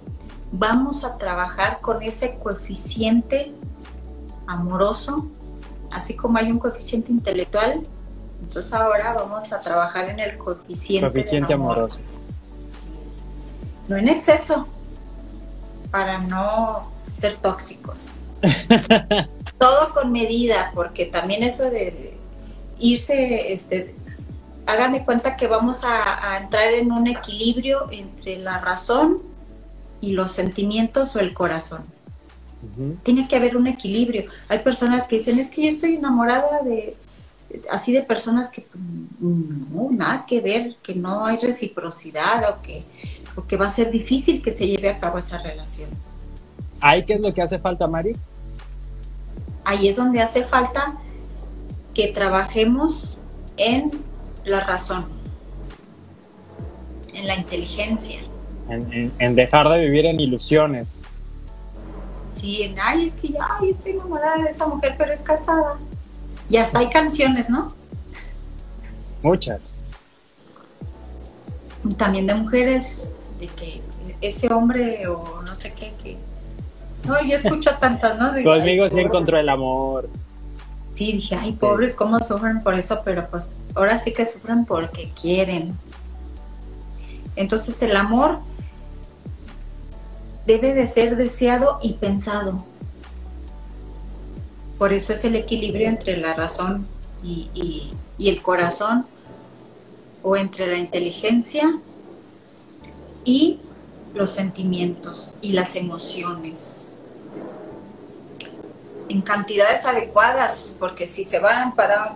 Vamos 0.51 1.03
a 1.03 1.17
trabajar 1.17 1.81
con 1.81 2.01
ese 2.01 2.35
coeficiente 2.35 3.51
amoroso, 4.47 5.27
así 5.91 6.15
como 6.15 6.37
hay 6.37 6.49
un 6.49 6.57
coeficiente 6.57 7.11
intelectual, 7.11 7.83
entonces 8.41 8.73
ahora 8.73 9.13
vamos 9.13 9.51
a 9.51 9.59
trabajar 9.59 10.09
en 10.09 10.19
el 10.19 10.37
coeficiente. 10.37 11.11
Coeficiente 11.11 11.53
amoroso. 11.53 11.99
No 13.89 13.97
en 13.97 14.07
exceso, 14.07 14.65
para 15.91 16.19
no 16.19 16.91
ser 17.11 17.37
tóxicos. 17.37 18.19
Todo 19.57 19.93
con 19.93 20.11
medida, 20.13 20.71
porque 20.73 21.05
también 21.05 21.43
eso 21.43 21.69
de 21.69 22.17
irse 22.79 23.51
este, 23.51 23.93
hagan 24.69 24.93
de 24.93 25.03
cuenta 25.03 25.35
que 25.35 25.47
vamos 25.47 25.81
a, 25.83 26.37
entrar 26.37 26.73
en 26.73 26.91
un 26.91 27.07
equilibrio 27.07 27.87
entre 27.91 28.37
la 28.37 28.59
razón 28.59 29.21
y 29.99 30.11
los 30.11 30.31
sentimientos 30.31 31.15
o 31.15 31.19
el 31.19 31.33
corazón. 31.33 31.83
Tiene 33.03 33.27
que 33.27 33.35
haber 33.35 33.57
un 33.57 33.67
equilibrio. 33.67 34.29
Hay 34.47 34.59
personas 34.59 35.07
que 35.07 35.17
dicen, 35.17 35.39
es 35.39 35.49
que 35.49 35.63
yo 35.63 35.69
estoy 35.69 35.95
enamorada 35.95 36.61
de, 36.61 36.95
así 37.71 37.91
de 37.91 38.03
personas 38.03 38.49
que 38.49 38.67
no, 39.19 39.89
nada 39.91 40.25
que 40.27 40.41
ver, 40.41 40.75
que 40.83 40.93
no 40.93 41.25
hay 41.25 41.37
reciprocidad 41.37 42.49
o 42.53 42.61
que, 42.61 42.83
o 43.35 43.45
que 43.47 43.57
va 43.57 43.67
a 43.67 43.69
ser 43.69 43.89
difícil 43.89 44.41
que 44.41 44.51
se 44.51 44.67
lleve 44.67 44.89
a 44.89 44.99
cabo 44.99 45.17
esa 45.17 45.39
relación. 45.39 45.89
¿Ahí 46.79 47.03
qué 47.05 47.13
es 47.13 47.21
lo 47.21 47.33
que 47.33 47.41
hace 47.41 47.59
falta, 47.59 47.87
Mari? 47.87 48.15
Ahí 49.63 49.87
es 49.87 49.95
donde 49.95 50.21
hace 50.21 50.43
falta 50.45 50.97
que 51.93 52.09
trabajemos 52.09 53.19
en 53.57 54.08
la 54.45 54.61
razón, 54.61 55.07
en 57.13 57.27
la 57.27 57.35
inteligencia. 57.35 58.19
En, 58.69 59.35
dejar 59.35 59.67
de 59.69 59.79
vivir 59.79 60.05
en 60.05 60.19
ilusiones. 60.19 61.01
Sí, 62.31 62.61
en, 62.61 62.79
ay, 62.79 63.07
es 63.07 63.15
que 63.15 63.29
ya, 63.29 63.47
ay, 63.59 63.71
estoy 63.71 63.93
enamorada 63.93 64.43
de 64.43 64.49
esa 64.49 64.67
mujer, 64.67 64.95
pero 64.97 65.11
es 65.11 65.23
casada. 65.23 65.79
Y 66.49 66.57
hasta 66.57 66.79
hay 66.79 66.89
canciones, 66.89 67.49
¿no? 67.49 67.73
Muchas. 69.23 69.75
También 71.97 72.27
de 72.27 72.35
mujeres, 72.35 73.07
de 73.39 73.47
que 73.47 73.81
ese 74.21 74.53
hombre 74.53 75.07
o 75.07 75.41
no 75.41 75.55
sé 75.55 75.73
qué, 75.73 75.93
que... 76.03 76.17
No, 77.05 77.21
yo 77.23 77.37
escucho 77.37 77.71
tantas, 77.79 78.17
¿no? 78.19 78.31
Conmigo 78.43 78.89
sí 78.89 78.99
encontró 78.99 79.39
el 79.39 79.49
amor. 79.49 80.09
Sí, 80.93 81.13
dije, 81.13 81.35
ay, 81.35 81.53
pobres, 81.53 81.93
cómo 81.93 82.19
sufren 82.19 82.61
por 82.61 82.75
eso, 82.75 83.01
pero 83.03 83.27
pues 83.29 83.47
ahora 83.75 83.97
sí 83.97 84.13
que 84.13 84.25
sufren 84.25 84.65
porque 84.65 85.11
quieren. 85.19 85.77
Entonces 87.35 87.81
el 87.81 87.95
amor 87.95 88.39
debe 90.45 90.73
de 90.73 90.87
ser 90.87 91.15
deseado 91.15 91.79
y 91.81 91.93
pensado. 91.93 92.65
Por 94.77 94.93
eso 94.93 95.13
es 95.13 95.23
el 95.25 95.35
equilibrio 95.35 95.87
entre 95.87 96.17
la 96.17 96.33
razón 96.33 96.87
y, 97.21 97.93
el 98.17 98.41
corazón, 98.41 99.05
o 100.23 100.35
entre 100.35 100.67
la 100.67 100.77
inteligencia 100.77 101.79
y 103.23 103.59
los 104.13 104.31
sentimientos 104.31 105.31
y 105.41 105.51
las 105.51 105.75
emociones 105.75 106.89
en 109.07 109.21
cantidades 109.21 109.85
adecuadas, 109.85 110.75
porque 110.79 111.07
si 111.07 111.25
se 111.25 111.39
van 111.39 111.75
para 111.75 112.15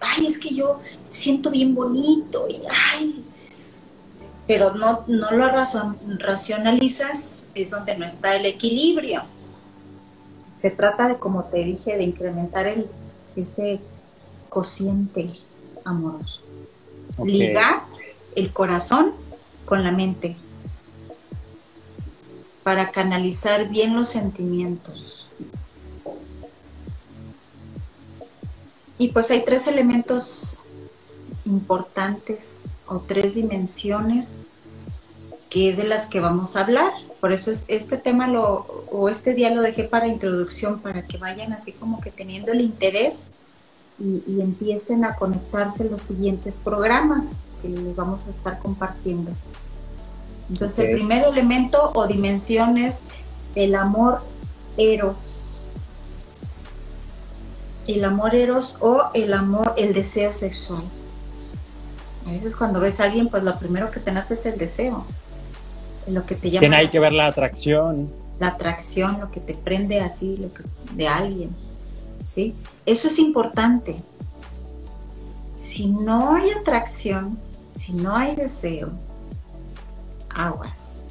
ay, 0.00 0.26
es 0.26 0.38
que 0.38 0.54
yo 0.54 0.80
siento 1.08 1.50
bien 1.50 1.74
bonito 1.74 2.46
y 2.48 2.60
ay, 2.68 3.24
pero 4.46 4.74
no, 4.74 5.04
no 5.08 5.30
lo 5.32 5.48
racionalizas, 6.18 7.48
es 7.54 7.70
donde 7.70 7.96
no 7.96 8.04
está 8.04 8.36
el 8.36 8.46
equilibrio. 8.46 9.22
Se 10.54 10.70
trata 10.70 11.08
de, 11.08 11.16
como 11.16 11.44
te 11.44 11.64
dije, 11.64 11.96
de 11.96 12.04
incrementar 12.04 12.66
el, 12.66 12.88
ese 13.34 13.80
cociente 14.48 15.34
amoroso. 15.84 16.42
Ligar 17.22 17.82
el 18.34 18.52
corazón 18.52 19.12
con 19.64 19.82
la 19.82 19.90
mente 19.90 20.36
para 22.62 22.90
canalizar 22.90 23.68
bien 23.68 23.96
los 23.96 24.08
sentimientos 24.08 25.25
Y 28.98 29.08
pues 29.08 29.30
hay 29.30 29.44
tres 29.44 29.66
elementos 29.66 30.62
importantes 31.44 32.64
o 32.86 33.00
tres 33.00 33.34
dimensiones 33.34 34.46
que 35.50 35.70
es 35.70 35.76
de 35.76 35.84
las 35.84 36.06
que 36.06 36.20
vamos 36.20 36.56
a 36.56 36.60
hablar. 36.60 36.92
Por 37.20 37.32
eso 37.32 37.50
es, 37.50 37.64
este 37.68 37.96
tema 37.96 38.26
lo, 38.26 38.66
o 38.90 39.08
este 39.08 39.34
día 39.34 39.50
lo 39.50 39.62
dejé 39.62 39.84
para 39.84 40.08
introducción, 40.08 40.80
para 40.80 41.06
que 41.06 41.18
vayan 41.18 41.52
así 41.52 41.72
como 41.72 42.00
que 42.00 42.10
teniendo 42.10 42.52
el 42.52 42.60
interés 42.60 43.26
y, 43.98 44.40
empiecen 44.40 45.04
a 45.04 45.14
conectarse 45.14 45.84
los 45.84 46.02
siguientes 46.02 46.54
programas 46.62 47.38
que 47.62 47.68
les 47.68 47.96
vamos 47.96 48.26
a 48.26 48.30
estar 48.30 48.58
compartiendo. 48.58 49.30
Entonces 50.50 50.78
el 50.80 50.96
primer 50.96 51.24
elemento 51.24 51.92
o 51.94 52.06
dimensión 52.06 52.76
es 52.76 53.00
el 53.54 53.74
amor 53.74 54.20
eros 54.76 55.45
el 57.94 58.04
amor 58.04 58.34
eros 58.34 58.76
o 58.80 59.10
el 59.14 59.32
amor, 59.32 59.74
el 59.76 59.94
deseo 59.94 60.32
sexual. 60.32 60.82
A 62.26 62.30
veces 62.30 62.56
cuando 62.56 62.80
ves 62.80 63.00
a 63.00 63.04
alguien, 63.04 63.28
pues 63.28 63.42
lo 63.44 63.56
primero 63.58 63.90
que 63.90 64.00
te 64.00 64.10
nace 64.10 64.34
es 64.34 64.46
el 64.46 64.58
deseo. 64.58 65.04
Lo 66.08 66.26
que 66.26 66.34
te 66.34 66.50
llama. 66.50 66.60
Tiene 66.60 66.90
que 66.90 66.98
ver 66.98 67.12
la 67.12 67.26
atracción. 67.26 68.12
La 68.40 68.48
atracción, 68.48 69.20
lo 69.20 69.30
que 69.30 69.40
te 69.40 69.54
prende 69.54 70.00
así, 70.00 70.36
lo 70.36 70.52
que, 70.52 70.64
de 70.94 71.08
alguien. 71.08 71.50
¿Sí? 72.24 72.54
Eso 72.84 73.08
es 73.08 73.18
importante. 73.18 74.02
Si 75.54 75.86
no 75.86 76.34
hay 76.34 76.50
atracción, 76.50 77.38
si 77.72 77.92
no 77.92 78.16
hay 78.16 78.34
deseo, 78.34 78.90
aguas. 80.28 81.02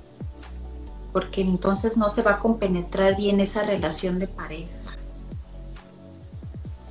Porque 1.14 1.42
entonces 1.42 1.96
no 1.96 2.10
se 2.10 2.22
va 2.22 2.32
a 2.32 2.40
compenetrar 2.40 3.16
bien 3.16 3.40
esa 3.40 3.64
relación 3.64 4.20
de 4.20 4.28
pareja. 4.28 4.70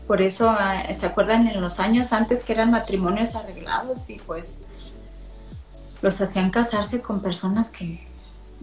Por 0.06 0.20
eso, 0.20 0.50
ah, 0.50 0.82
¿se 0.94 1.06
acuerdan 1.06 1.46
en 1.48 1.60
los 1.60 1.80
años 1.80 2.12
antes 2.12 2.44
que 2.44 2.52
eran 2.52 2.70
matrimonios 2.70 3.34
arreglados 3.34 4.10
y 4.10 4.18
pues 4.18 4.58
los 6.02 6.20
hacían 6.20 6.50
casarse 6.50 7.00
con 7.00 7.20
personas 7.20 7.70
que, 7.70 8.06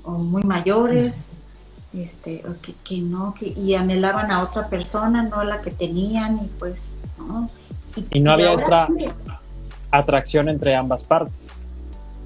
o 0.03 0.11
muy 0.11 0.43
mayores, 0.43 1.33
este, 1.93 2.43
o 2.47 2.53
que, 2.61 3.01
no, 3.01 3.33
que, 3.33 3.47
y 3.47 3.73
anhelaban 3.73 4.31
a 4.31 4.43
otra 4.43 4.67
persona, 4.67 5.23
no 5.23 5.39
a 5.39 5.45
la 5.45 5.61
que 5.61 5.71
tenían, 5.71 6.37
y 6.45 6.47
pues, 6.59 6.93
¿no? 7.17 7.49
Y, 8.11 8.19
no 8.19 8.33
había 8.33 8.53
esta 8.53 8.87
atracción 9.89 10.47
entre 10.47 10.75
ambas 10.75 11.03
partes. 11.03 11.53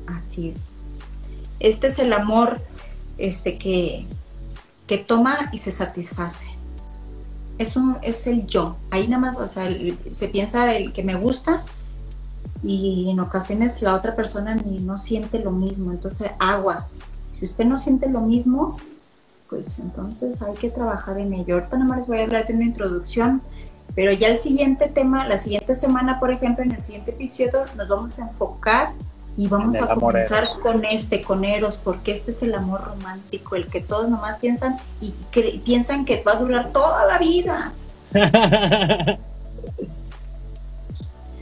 Así 0.07 0.49
es. 0.49 0.75
Este 1.61 1.87
es 1.87 1.99
el 1.99 2.11
amor 2.11 2.61
este, 3.17 3.57
que, 3.57 4.05
que 4.85 4.97
toma 4.97 5.49
y 5.53 5.57
se 5.59 5.71
satisface 5.71 6.54
es, 7.57 7.75
un, 7.75 7.97
es 8.01 8.27
el 8.27 8.45
yo. 8.47 8.75
Ahí 8.91 9.07
nada 9.07 9.21
más, 9.21 9.37
o 9.37 9.47
sea, 9.47 9.69
se 10.11 10.27
piensa 10.27 10.73
el 10.73 10.93
que 10.93 11.03
me 11.03 11.15
gusta 11.15 11.63
y 12.63 13.09
en 13.09 13.19
ocasiones 13.19 13.81
la 13.81 13.95
otra 13.95 14.15
persona 14.15 14.55
ni 14.55 14.79
no 14.79 14.97
siente 14.97 15.39
lo 15.39 15.51
mismo. 15.51 15.91
Entonces, 15.91 16.31
aguas. 16.39 16.95
Si 17.39 17.45
usted 17.45 17.65
no 17.65 17.77
siente 17.79 18.09
lo 18.09 18.21
mismo, 18.21 18.77
pues 19.49 19.77
entonces 19.79 20.41
hay 20.41 20.53
que 20.55 20.69
trabajar 20.69 21.17
en 21.17 21.33
ello. 21.33 21.55
Ahorita 21.55 21.77
nada 21.77 21.89
más 21.89 21.97
les 21.99 22.07
voy 22.07 22.19
a 22.19 22.23
hablar 22.23 22.47
de 22.47 22.53
una 22.53 22.65
introducción, 22.65 23.41
pero 23.93 24.11
ya 24.11 24.29
el 24.29 24.37
siguiente 24.37 24.87
tema, 24.87 25.27
la 25.27 25.37
siguiente 25.37 25.75
semana, 25.75 26.19
por 26.19 26.31
ejemplo, 26.31 26.63
en 26.63 26.71
el 26.71 26.81
siguiente 26.81 27.11
episodio, 27.11 27.65
nos 27.75 27.87
vamos 27.87 28.17
a 28.19 28.23
enfocar 28.23 28.93
y 29.37 29.47
vamos 29.47 29.75
a 29.75 29.87
comenzar 29.93 30.47
con 30.61 30.85
este, 30.85 31.21
con 31.21 31.43
Eros, 31.43 31.79
porque 31.83 32.13
este 32.13 32.31
es 32.31 32.41
el 32.41 32.55
amor 32.55 32.85
romántico, 32.85 33.55
el 33.55 33.67
que 33.67 33.81
todos 33.81 34.09
nomás 34.09 34.37
piensan 34.39 34.77
y 35.01 35.11
piensan 35.59 36.05
que 36.05 36.23
va 36.23 36.33
a 36.33 36.35
durar 36.35 36.71
toda 36.71 37.05
la 37.05 37.17
vida. 37.17 37.73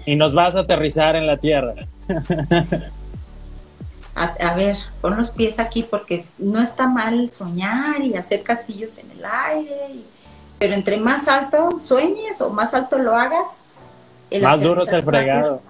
y 0.05 0.15
nos 0.15 0.33
vas 0.33 0.55
a 0.55 0.61
aterrizar 0.61 1.15
en 1.15 1.27
la 1.27 1.37
tierra. 1.37 1.75
a, 4.15 4.55
ver, 4.55 4.77
pon 5.01 5.15
los 5.15 5.29
pies 5.29 5.59
aquí 5.59 5.83
porque 5.83 6.23
no 6.39 6.61
está 6.61 6.87
mal 6.87 7.29
soñar 7.29 8.01
y 8.01 8.15
hacer 8.15 8.41
castillos 8.43 8.97
en 8.97 9.11
el 9.11 9.23
aire, 9.23 10.03
pero 10.57 10.73
entre 10.73 10.97
más 10.97 11.27
alto 11.27 11.79
sueñes 11.79 12.41
o 12.41 12.49
más 12.49 12.73
alto 12.73 12.97
lo 12.97 13.15
hagas, 13.15 13.49
más 14.41 14.63
duro 14.63 14.81
es 14.83 14.91
el 14.91 15.03
fregado. 15.03 15.61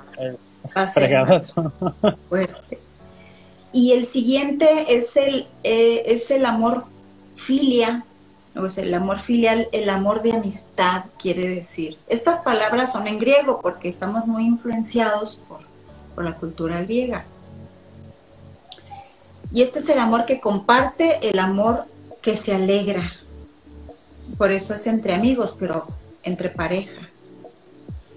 Fuerte. 2.30 2.80
Y 3.72 3.92
el 3.94 4.06
siguiente 4.06 4.96
es 4.96 5.18
el, 5.18 5.48
eh, 5.64 6.04
es 6.06 6.30
el 6.30 6.46
amor 6.46 6.86
filia, 7.36 8.06
o 8.56 8.70
sea, 8.70 8.84
el 8.84 8.94
amor 8.94 9.20
filial, 9.20 9.68
el 9.72 9.90
amor 9.90 10.22
de 10.22 10.34
amistad, 10.34 11.06
quiere 11.18 11.48
decir. 11.48 11.98
Estas 12.08 12.40
palabras 12.40 12.92
son 12.92 13.08
en 13.08 13.18
griego 13.18 13.62
porque 13.62 13.90
estamos 13.90 14.28
muy 14.28 14.46
influenciados 14.46 15.38
por, 15.48 15.62
por 16.14 16.24
la 16.24 16.36
cultura 16.36 16.82
griega. 16.84 17.26
Y 19.52 19.62
este 19.62 19.80
es 19.80 19.90
el 19.90 20.00
amor 20.00 20.26
que 20.26 20.40
comparte, 20.40 21.28
el 21.28 21.40
amor 21.40 21.86
que 22.22 22.36
se 22.36 22.54
alegra. 22.54 23.12
Por 24.38 24.52
eso 24.52 24.74
es 24.74 24.88
entre 24.88 25.14
amigos, 25.14 25.56
pero 25.60 25.88
entre 26.24 26.50
pareja. 26.50 27.10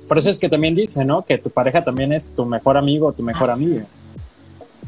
Por 0.08 0.18
eso 0.18 0.30
es 0.30 0.38
que 0.38 0.48
también 0.48 0.74
dice, 0.74 1.04
¿no? 1.04 1.24
Que 1.24 1.38
tu 1.38 1.50
pareja 1.50 1.84
también 1.84 2.12
es 2.12 2.30
tu 2.30 2.44
mejor 2.44 2.76
amigo 2.76 3.08
o 3.08 3.12
tu 3.12 3.22
mejor 3.22 3.50
amiga. 3.50 3.84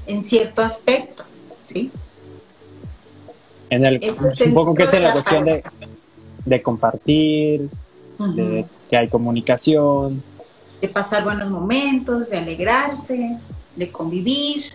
En 0.06 0.22
cierto 0.22 0.62
aspecto, 0.62 1.24
¿sí? 1.62 1.90
En 3.70 3.84
el, 3.84 4.00
un 4.46 4.54
poco 4.54 4.74
que 4.74 4.84
es 4.84 4.94
en 4.94 5.02
la 5.02 5.12
cuestión 5.12 5.44
de, 5.44 6.62
compartir, 6.62 7.68
de 8.18 8.64
que 8.88 8.96
hay 8.96 9.08
comunicación, 9.08 10.22
de 10.80 10.88
pasar 10.88 11.24
buenos 11.24 11.50
momentos, 11.50 12.30
de 12.30 12.38
alegrarse, 12.38 13.38
de 13.74 13.90
convivir. 13.90 14.72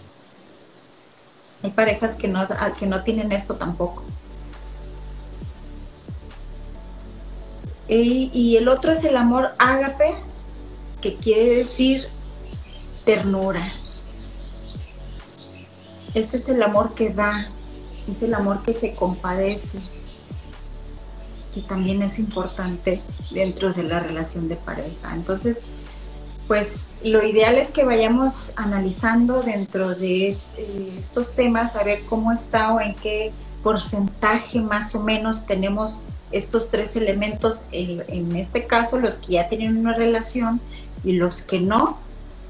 Hay 1.61 1.71
parejas 1.71 2.15
que 2.15 2.27
no, 2.27 2.45
que 2.77 2.85
no 2.85 3.03
tienen 3.03 3.31
esto 3.31 3.55
tampoco. 3.55 4.03
Y, 7.87 8.29
y 8.33 8.57
el 8.57 8.67
otro 8.67 8.91
es 8.91 9.03
el 9.05 9.15
amor 9.15 9.51
ágape, 9.57 10.15
que 11.03 11.15
quiere 11.15 11.57
decir 11.57 12.07
ternura. 13.03 13.73
Este 16.13 16.37
es 16.37 16.47
el 16.47 16.63
amor 16.63 16.93
que 16.93 17.09
da, 17.09 17.49
es 18.07 18.23
el 18.23 18.33
amor 18.33 18.63
que 18.63 18.73
se 18.73 18.95
compadece, 18.95 19.79
que 21.53 21.61
también 21.61 22.01
es 22.03 22.19
importante 22.19 23.01
dentro 23.31 23.73
de 23.73 23.83
la 23.83 23.99
relación 23.99 24.47
de 24.47 24.55
pareja. 24.55 25.13
Entonces, 25.13 25.65
pues 26.47 26.87
lo 27.03 27.21
ideal 27.21 27.55
es 27.55 27.71
que 27.71 27.83
vayamos 27.83 28.53
analizando 28.55 29.41
dentro 29.41 29.95
de 29.95 30.29
eh, 30.29 30.95
estos 30.97 31.33
temas 31.35 31.75
a 31.75 31.83
ver 31.83 32.05
cómo 32.05 32.31
está 32.31 32.73
o 32.73 32.79
en 32.79 32.95
qué 32.95 33.33
porcentaje 33.61 34.61
más 34.61 34.95
o 34.95 35.01
menos 35.01 35.45
tenemos 35.45 36.01
estos 36.31 36.69
tres 36.69 36.95
elementos, 36.95 37.61
en 37.71 38.35
este 38.35 38.65
caso 38.65 38.97
los 38.97 39.17
que 39.17 39.33
ya 39.33 39.49
tienen 39.49 39.77
una 39.77 39.93
relación 39.93 40.59
y 41.03 41.13
los 41.13 41.41
que 41.41 41.59
no, 41.59 41.97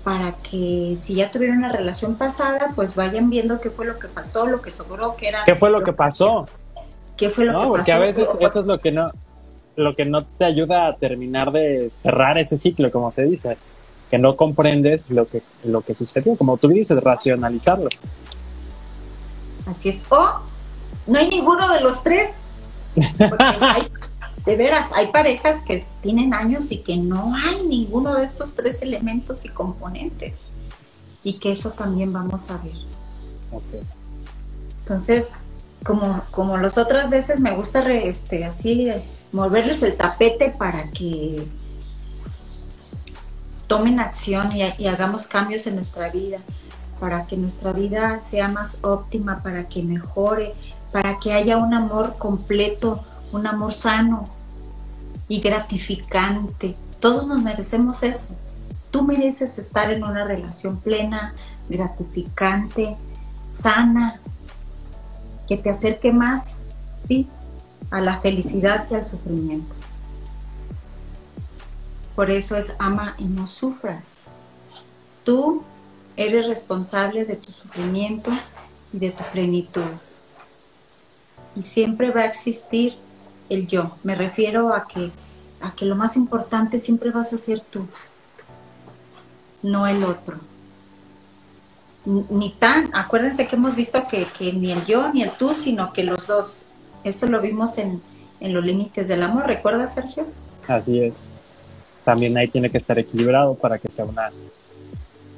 para 0.04 0.34
que 0.34 0.96
si 1.00 1.16
ya 1.16 1.32
tuvieron 1.32 1.60
una 1.60 1.72
relación 1.72 2.16
pasada, 2.16 2.72
pues 2.76 2.94
vayan 2.96 3.30
viendo 3.30 3.62
qué 3.62 3.70
fue 3.70 3.86
lo 3.86 4.00
que 4.00 4.08
faltó, 4.08 4.46
lo 4.48 4.62
que 4.62 4.72
sobró, 4.72 5.16
qué 5.16 5.30
era... 5.30 5.44
¿Qué 5.46 5.56
fue 5.56 5.70
lo 5.70 5.84
que 5.84 5.94
pasó? 5.94 6.48
¿Qué 7.18 7.30
fue 7.30 7.46
lo 7.46 7.54
no, 7.54 7.62
que 7.62 7.68
porque 7.68 7.92
a 7.92 8.00
veces 8.00 8.30
eso 8.40 8.60
es 8.60 8.66
lo 8.66 8.78
que 8.80 8.92
no 8.92 9.12
lo 9.76 9.96
que 9.96 10.06
no 10.06 10.24
te 10.24 10.46
ayuda 10.46 10.88
a 10.88 10.96
terminar 10.98 11.52
de 11.52 11.90
cerrar 11.90 12.38
ese 12.38 12.58
ciclo, 12.58 12.92
como 12.92 13.12
se 13.12 13.24
dice, 13.24 13.58
que 14.12 14.20
no 14.20 14.36
comprendes 14.36 15.10
lo 15.10 15.28
que 15.28 15.42
lo 15.64 15.82
que 15.82 15.96
sucedió, 15.96 16.36
como 16.36 16.58
tú 16.58 16.68
dices, 16.68 17.02
racionalizarlo. 17.02 17.90
Así 19.66 19.90
es. 19.90 20.04
O 20.10 20.42
no 21.08 21.20
hay 21.20 21.30
ninguno 21.30 21.72
de 21.72 21.82
los 21.82 22.04
tres. 22.04 22.32
de 24.46 24.58
veras, 24.58 24.90
hay 24.94 25.12
parejas 25.12 25.62
que 25.62 25.86
tienen 26.02 26.34
años 26.34 26.72
y 26.72 26.78
que 26.80 26.98
no 26.98 27.34
hay 27.36 27.66
ninguno 27.66 28.16
de 28.16 28.26
estos 28.26 28.54
tres 28.54 28.82
elementos 28.82 29.46
y 29.46 29.50
componentes. 29.50 30.50
Y 31.24 31.34
que 31.34 31.54
eso 31.54 31.72
también 31.72 32.12
vamos 32.12 32.52
a 32.52 32.58
ver. 32.58 32.76
Entonces, 34.82 35.34
como, 35.86 36.24
como 36.32 36.58
las 36.58 36.78
otras 36.78 37.10
veces, 37.10 37.40
me 37.40 37.56
gusta 37.56 37.90
este, 37.94 38.44
así 38.44 38.90
moverles 39.32 39.82
el 39.82 39.96
tapete 39.96 40.50
para 40.50 40.90
que 40.92 41.48
tomen 43.68 44.02
acción 44.02 44.52
y, 44.52 44.64
y 44.78 44.88
hagamos 44.88 45.26
cambios 45.26 45.66
en 45.68 45.76
nuestra 45.76 46.10
vida, 46.10 46.40
para 47.00 47.26
que 47.28 47.38
nuestra 47.38 47.72
vida 47.72 48.20
sea 48.20 48.50
más 48.50 48.80
óptima, 48.82 49.42
para 49.42 49.70
que 49.70 49.84
mejore, 49.84 50.54
para 50.92 51.18
que 51.20 51.32
haya 51.32 51.58
un 51.58 51.74
amor 51.74 52.18
completo, 52.18 53.04
un 53.34 53.46
amor 53.48 53.74
sano 53.74 54.24
y 55.28 55.42
gratificante. 55.42 56.76
Todos 57.00 57.28
nos 57.28 57.42
merecemos 57.42 58.04
eso. 58.04 58.30
Tú 58.92 59.04
mereces 59.04 59.58
estar 59.58 59.92
en 59.92 60.04
una 60.04 60.24
relación 60.24 60.80
plena, 60.80 61.34
gratificante, 61.68 62.96
sana, 63.50 64.22
que 65.48 65.58
te 65.58 65.72
acerque 65.72 66.14
más, 66.14 66.64
¿sí? 66.96 67.28
A 67.92 68.00
la 68.00 68.20
felicidad 68.20 68.88
y 68.90 68.96
al 68.96 69.06
sufrimiento. 69.06 69.74
Por 72.16 72.30
eso 72.30 72.56
es 72.56 72.76
ama 72.80 73.16
y 73.18 73.26
no 73.26 73.48
sufras. 73.48 74.26
Tú 75.24 75.64
eres 76.16 76.48
responsable 76.48 77.26
de 77.26 77.36
tu 77.36 77.52
sufrimiento 77.52 78.32
y 78.94 79.00
de 79.00 79.10
tu 79.12 79.24
plenitud 79.32 80.00
y 81.56 81.64
siempre 81.64 82.12
va 82.12 82.22
a 82.22 82.26
existir 82.26 82.96
el 83.50 83.68
yo. 83.68 83.96
Me 84.04 84.16
refiero 84.16 84.74
a 84.74 84.88
que, 84.88 85.12
a 85.62 85.74
que 85.76 85.86
lo 85.86 85.96
más 85.96 86.16
importante 86.18 86.80
siempre 86.80 87.12
vas 87.12 87.34
a 87.34 87.38
ser 87.38 87.62
tú, 87.62 87.86
no 89.62 89.88
el 89.88 90.04
otro. 90.04 90.38
Ni 92.06 92.52
tan, 92.52 92.90
acuérdense 92.94 93.48
que 93.48 93.56
hemos 93.56 93.76
visto 93.76 94.06
que, 94.10 94.28
ni 94.54 94.72
el 94.72 94.86
yo 94.86 95.12
ni 95.14 95.24
el 95.24 95.32
tú, 95.32 95.56
sino 95.56 95.94
que 95.94 96.04
los 96.04 96.28
dos. 96.28 96.66
Eso 97.04 97.28
lo 97.28 97.40
vimos 97.40 97.78
en, 97.78 98.02
en 98.40 98.54
los 98.54 98.64
límites 98.64 99.08
del 99.08 99.24
amor, 99.24 99.48
¿recuerdas, 99.48 99.94
Sergio? 99.94 100.26
Así 100.68 101.02
es. 101.02 101.24
También 102.04 102.38
ahí 102.38 102.50
tiene 102.50 102.70
que 102.70 102.78
estar 102.78 103.00
equilibrado 103.00 103.56
para 103.56 103.78
que 103.78 103.90
sea 103.90 104.04
una 104.06 104.32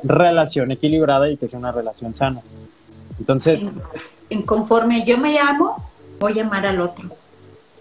relación 0.04 0.72
equilibrada 0.72 1.30
y 1.30 1.38
que 1.38 1.48
sea 1.48 1.60
una 1.60 1.72
relación 1.72 2.16
sana. 2.16 2.42
Entonces, 3.20 3.64
en, 3.64 3.82
en 4.30 4.42
conforme 4.42 5.06
yo 5.06 5.18
me 5.18 5.38
amo, 5.40 5.78
voy 6.20 6.40
a 6.40 6.44
amar 6.44 6.66
al 6.66 6.82
otro. 6.82 7.10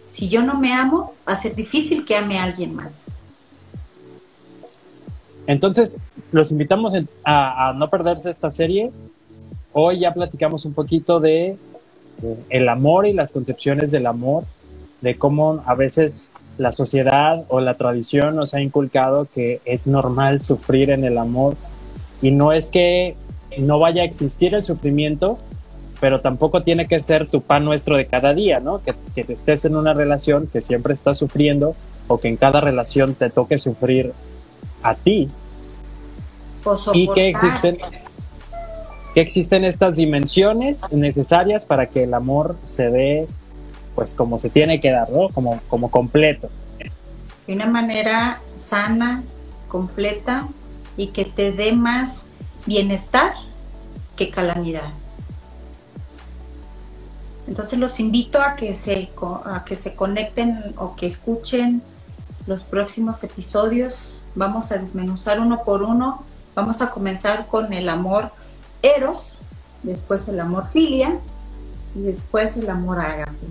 Si 0.09 0.29
yo 0.29 0.43
no 0.43 0.59
me 0.59 0.73
amo, 0.73 1.15
va 1.27 1.33
a 1.33 1.41
ser 1.41 1.55
difícil 1.55 2.05
que 2.05 2.17
ame 2.17 2.39
a 2.39 2.45
alguien 2.45 2.75
más. 2.75 3.11
Entonces, 5.47 5.99
los 6.33 6.51
invitamos 6.53 6.95
a, 7.25 7.73
no 7.77 7.91
perderse 7.91 8.31
esta 8.31 8.51
serie. 8.51 8.91
Hoy 9.73 10.01
ya 10.01 10.15
platicamos 10.15 10.65
un 10.65 10.73
poquito 10.73 11.21
de, 11.21 11.57
el 12.49 12.69
amor 12.69 13.07
y 13.07 13.13
las 13.13 13.33
concepciones 13.33 13.91
del 13.91 14.07
amor, 14.07 14.45
de 15.01 15.17
cómo 15.17 15.63
a 15.67 15.75
veces 15.75 16.33
la 16.57 16.73
sociedad 16.73 17.45
o 17.49 17.61
la 17.61 17.75
tradición 17.75 18.37
nos 18.37 18.55
ha 18.55 18.61
inculcado 18.61 19.27
que 19.35 19.61
es 19.65 19.87
normal 19.87 20.41
sufrir 20.41 20.91
en 20.91 21.05
el 21.05 21.19
amor 21.19 21.57
y 22.23 22.31
no 22.31 22.53
es 22.53 22.71
que 22.71 23.17
no 23.59 23.79
vaya 23.79 24.03
a 24.03 24.05
existir 24.05 24.55
el 24.55 24.65
sufrimiento, 24.65 25.37
pero 26.05 26.21
tampoco 26.21 26.63
tiene 26.63 26.87
que 26.87 27.01
ser 27.01 27.29
tu 27.29 27.41
pan 27.41 27.65
nuestro 27.65 27.97
de 27.97 28.05
cada 28.07 28.35
día, 28.35 28.61
¿no? 28.61 28.83
Que, 28.83 28.95
que 29.15 29.33
estés 29.33 29.65
en 29.65 29.75
una 29.75 29.95
relación 29.95 30.49
que 30.49 30.61
siempre 30.61 30.93
estás 30.93 31.17
sufriendo 31.17 31.75
o 32.09 32.21
que 32.21 32.29
en 32.29 32.37
cada 32.37 32.61
relación 32.61 33.15
te 33.15 33.31
toque 33.31 33.57
sufrir 33.57 34.13
a 34.83 34.97
ti. 34.97 35.31
y 36.93 37.09
que 37.09 37.31
existen, 37.31 37.79
que 39.15 39.21
existen 39.23 39.65
estas 39.65 39.97
dimensiones 39.97 40.93
necesarias 40.93 41.65
para 41.65 41.87
que 41.87 42.03
el 42.03 42.13
amor 42.13 42.57
se 42.65 42.91
dé 42.91 43.27
pues 43.95 44.15
como 44.15 44.39
se 44.39 44.51
tiene 44.51 44.81
que 44.81 44.91
dar, 44.91 45.09
¿no? 45.09 45.31
Como, 45.31 45.63
como 45.69 45.91
completo. 45.91 46.51
De 47.47 47.55
una 47.55 47.65
manera 47.65 48.43
sana, 48.57 49.23
completa 49.69 50.49
y 50.99 51.07
que 51.13 51.25
te 51.25 51.51
dé 51.51 51.73
más 51.73 52.27
bienestar 52.67 53.33
que 54.17 54.29
calamidad. 54.29 54.93
Entonces 57.47 57.79
los 57.79 58.01
invito 58.01 58.41
a 58.41 58.57
que 58.57 58.75
se, 58.75 59.11
a 59.45 59.65
que 59.65 59.77
se 59.77 59.95
conecten 59.95 60.75
o 60.77 60.97
que 60.97 61.07
escuchen 61.07 61.83
los 62.47 62.65
próximos 62.65 63.23
episodios. 63.23 64.19
Vamos 64.35 64.73
a 64.73 64.79
desmenuzar 64.79 65.41
uno 65.41 65.63
por 65.65 65.83
uno. 65.83 66.23
Vamos 66.55 66.81
a 66.81 66.91
comenzar 66.91 67.47
con 67.47 67.73
el 67.73 67.89
amor 67.89 68.31
eros, 68.83 69.41
después 69.83 70.29
el 70.29 70.41
amor 70.41 70.69
filia 70.69 71.19
y 71.95 72.03
después 72.03 72.57
el 72.57 72.71
amor 72.71 73.01
agape. 73.01 73.47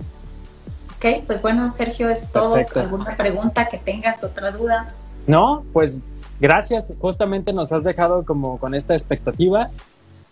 Ok, 0.96 1.24
pues 1.26 1.42
bueno, 1.42 1.70
Sergio, 1.70 2.08
es 2.08 2.30
todo. 2.30 2.56
¿Alguna 2.74 3.16
pregunta 3.16 3.68
que 3.68 3.78
tengas, 3.78 4.24
otra 4.24 4.50
duda? 4.50 4.88
No, 5.26 5.64
pues 5.72 6.14
gracias. 6.40 6.92
Justamente 7.00 7.52
nos 7.52 7.72
has 7.72 7.84
dejado 7.84 8.24
como 8.24 8.58
con 8.58 8.74
esta 8.74 8.94
expectativa 8.94 9.70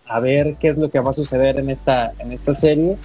a 0.05 0.19
ver 0.19 0.55
qué 0.59 0.69
es 0.69 0.77
lo 0.77 0.89
que 0.89 0.99
va 0.99 1.11
a 1.11 1.13
suceder 1.13 1.59
en 1.59 1.69
esta, 1.69 2.13
en 2.19 2.31
esta 2.31 2.53
serie 2.53 2.97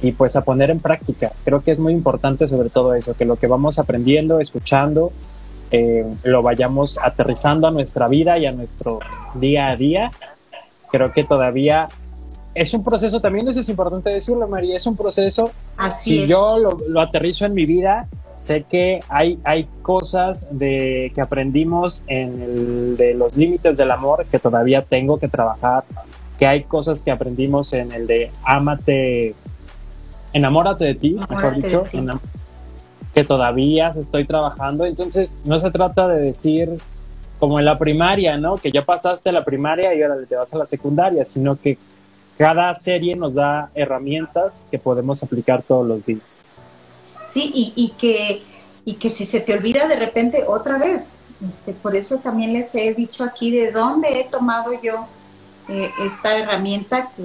y 0.00 0.12
pues 0.12 0.36
a 0.36 0.44
poner 0.44 0.70
en 0.70 0.80
práctica. 0.80 1.32
Creo 1.44 1.62
que 1.62 1.72
es 1.72 1.78
muy 1.78 1.92
importante 1.92 2.46
sobre 2.46 2.70
todo 2.70 2.94
eso, 2.94 3.14
que 3.14 3.24
lo 3.24 3.36
que 3.36 3.46
vamos 3.46 3.78
aprendiendo, 3.78 4.40
escuchando, 4.40 5.12
eh, 5.70 6.04
lo 6.22 6.42
vayamos 6.42 6.98
aterrizando 7.02 7.66
a 7.66 7.70
nuestra 7.70 8.08
vida 8.08 8.38
y 8.38 8.46
a 8.46 8.52
nuestro 8.52 9.00
día 9.34 9.68
a 9.68 9.76
día. 9.76 10.10
Creo 10.90 11.12
que 11.12 11.24
todavía 11.24 11.88
es 12.54 12.72
un 12.72 12.84
proceso, 12.84 13.20
también 13.20 13.48
eso 13.48 13.60
es 13.60 13.68
importante 13.68 14.10
decirlo, 14.10 14.46
María, 14.48 14.76
es 14.76 14.86
un 14.86 14.96
proceso. 14.96 15.50
Así 15.76 16.22
si 16.22 16.26
yo 16.26 16.58
lo, 16.58 16.78
lo, 16.88 17.00
aterrizo 17.00 17.44
en 17.44 17.54
mi 17.54 17.66
vida, 17.66 18.08
sé 18.36 18.62
que 18.62 19.00
hay, 19.08 19.38
hay 19.44 19.68
cosas 19.82 20.48
de, 20.50 21.12
que 21.14 21.20
aprendimos 21.20 22.02
en 22.06 22.40
el, 22.40 22.96
de 22.96 23.14
los 23.14 23.36
límites 23.36 23.76
del 23.76 23.90
amor 23.90 24.24
que 24.30 24.38
todavía 24.38 24.82
tengo 24.82 25.18
que 25.18 25.28
trabajar, 25.28 25.84
que 26.38 26.46
hay 26.46 26.62
cosas 26.62 27.02
que 27.02 27.10
aprendimos 27.10 27.72
en 27.72 27.92
el 27.92 28.06
de 28.06 28.30
ámate, 28.44 29.34
enamórate 30.36 30.84
de 30.84 30.94
ti, 30.94 31.18
mejor 31.28 31.54
dicho, 31.54 31.84
que 33.14 33.24
todavía 33.24 33.88
estoy 33.88 34.26
trabajando. 34.26 34.84
Entonces, 34.84 35.38
no 35.44 35.58
se 35.58 35.70
trata 35.70 36.06
de 36.08 36.20
decir 36.20 36.78
como 37.38 37.58
en 37.58 37.64
la 37.64 37.78
primaria, 37.78 38.36
¿no? 38.36 38.56
Que 38.56 38.70
ya 38.70 38.84
pasaste 38.84 39.30
a 39.30 39.32
la 39.32 39.44
primaria 39.44 39.94
y 39.94 40.02
ahora 40.02 40.16
te 40.28 40.36
vas 40.36 40.52
a 40.52 40.58
la 40.58 40.66
secundaria, 40.66 41.24
sino 41.24 41.56
que 41.56 41.78
cada 42.38 42.74
serie 42.74 43.14
nos 43.14 43.34
da 43.34 43.70
herramientas 43.74 44.66
que 44.70 44.78
podemos 44.78 45.22
aplicar 45.22 45.62
todos 45.62 45.86
los 45.86 46.04
días. 46.04 46.22
Sí, 47.28 47.50
y, 47.54 47.72
y 47.74 47.88
que, 47.90 48.42
y 48.84 48.94
que 48.94 49.10
si 49.10 49.26
se 49.26 49.40
te 49.40 49.54
olvida 49.54 49.88
de 49.88 49.96
repente 49.96 50.44
otra 50.46 50.78
vez, 50.78 51.12
Este, 51.50 51.72
por 51.74 51.94
eso 51.94 52.16
también 52.16 52.54
les 52.54 52.74
he 52.74 52.94
dicho 52.94 53.22
aquí 53.22 53.50
de 53.50 53.70
dónde 53.70 54.20
he 54.20 54.24
tomado 54.24 54.72
yo 54.82 55.06
eh, 55.68 55.90
esta 56.00 56.38
herramienta 56.38 57.10
que, 57.14 57.24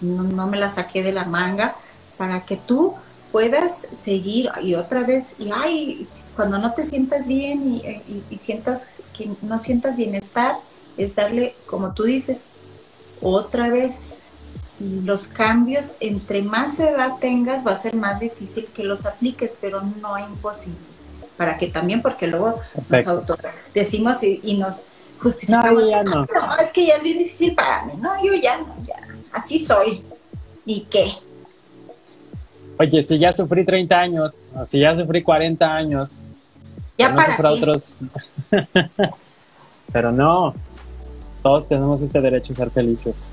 no, 0.00 0.46
me 0.46 0.56
la 0.56 0.72
saqué 0.72 1.02
de 1.02 1.12
la 1.12 1.24
manga 1.24 1.74
para 2.22 2.44
que 2.44 2.56
tú 2.56 2.94
puedas 3.32 3.88
seguir 3.92 4.48
y 4.62 4.76
otra 4.76 5.00
vez 5.00 5.36
y 5.40 5.50
ay 5.52 6.06
cuando 6.36 6.58
no 6.58 6.72
te 6.74 6.84
sientas 6.84 7.26
bien 7.26 7.66
y, 7.66 8.22
y 8.30 8.38
sientas 8.38 8.86
que 9.16 9.30
no 9.42 9.58
sientas 9.58 9.96
bienestar 9.96 10.56
es 10.96 11.16
darle 11.16 11.54
como 11.66 11.94
tú 11.94 12.04
dices 12.04 12.44
otra 13.20 13.70
vez 13.70 14.20
y 14.78 15.00
los 15.00 15.26
cambios 15.26 15.92
entre 15.98 16.42
más 16.42 16.78
edad 16.78 17.12
tengas 17.20 17.66
va 17.66 17.72
a 17.72 17.76
ser 17.76 17.96
más 17.96 18.20
difícil 18.20 18.66
que 18.66 18.84
los 18.84 19.04
apliques 19.06 19.56
pero 19.58 19.80
no 19.80 20.16
imposible 20.18 20.92
para 21.42 21.58
que 21.58 21.66
también, 21.66 22.02
porque 22.02 22.28
luego 22.28 22.60
nos 22.88 23.06
auto 23.06 23.36
decimos 23.74 24.22
y, 24.22 24.56
nos 24.56 24.84
justificamos. 25.20 25.84
No, 26.04 26.24
no. 26.24 26.56
es 26.60 26.70
que 26.70 26.86
ya 26.86 26.94
es 26.94 27.02
bien 27.02 27.18
difícil 27.18 27.54
para 27.54 27.84
mí. 27.84 27.94
No, 27.98 28.22
yo 28.24 28.34
ya 28.34 28.58
no, 28.58 28.76
ya. 28.86 28.96
Así 29.32 29.58
soy. 29.58 30.04
¿Y 30.64 30.82
qué? 30.82 31.14
Oye, 32.78 33.02
si 33.02 33.18
ya 33.18 33.32
sufrí 33.32 33.64
30 33.64 33.98
años, 33.98 34.36
o 34.54 34.64
si 34.64 34.80
ya 34.80 34.94
sufrí 34.94 35.22
40 35.22 35.74
años, 35.74 36.18
ya 36.98 37.14
para 37.14 37.50
otros. 37.50 37.94
Pero 39.92 40.10
no, 40.10 40.54
todos 41.42 41.68
tenemos 41.68 42.02
este 42.02 42.20
derecho 42.20 42.52
a 42.52 42.56
ser 42.56 42.70
felices. 42.70 43.30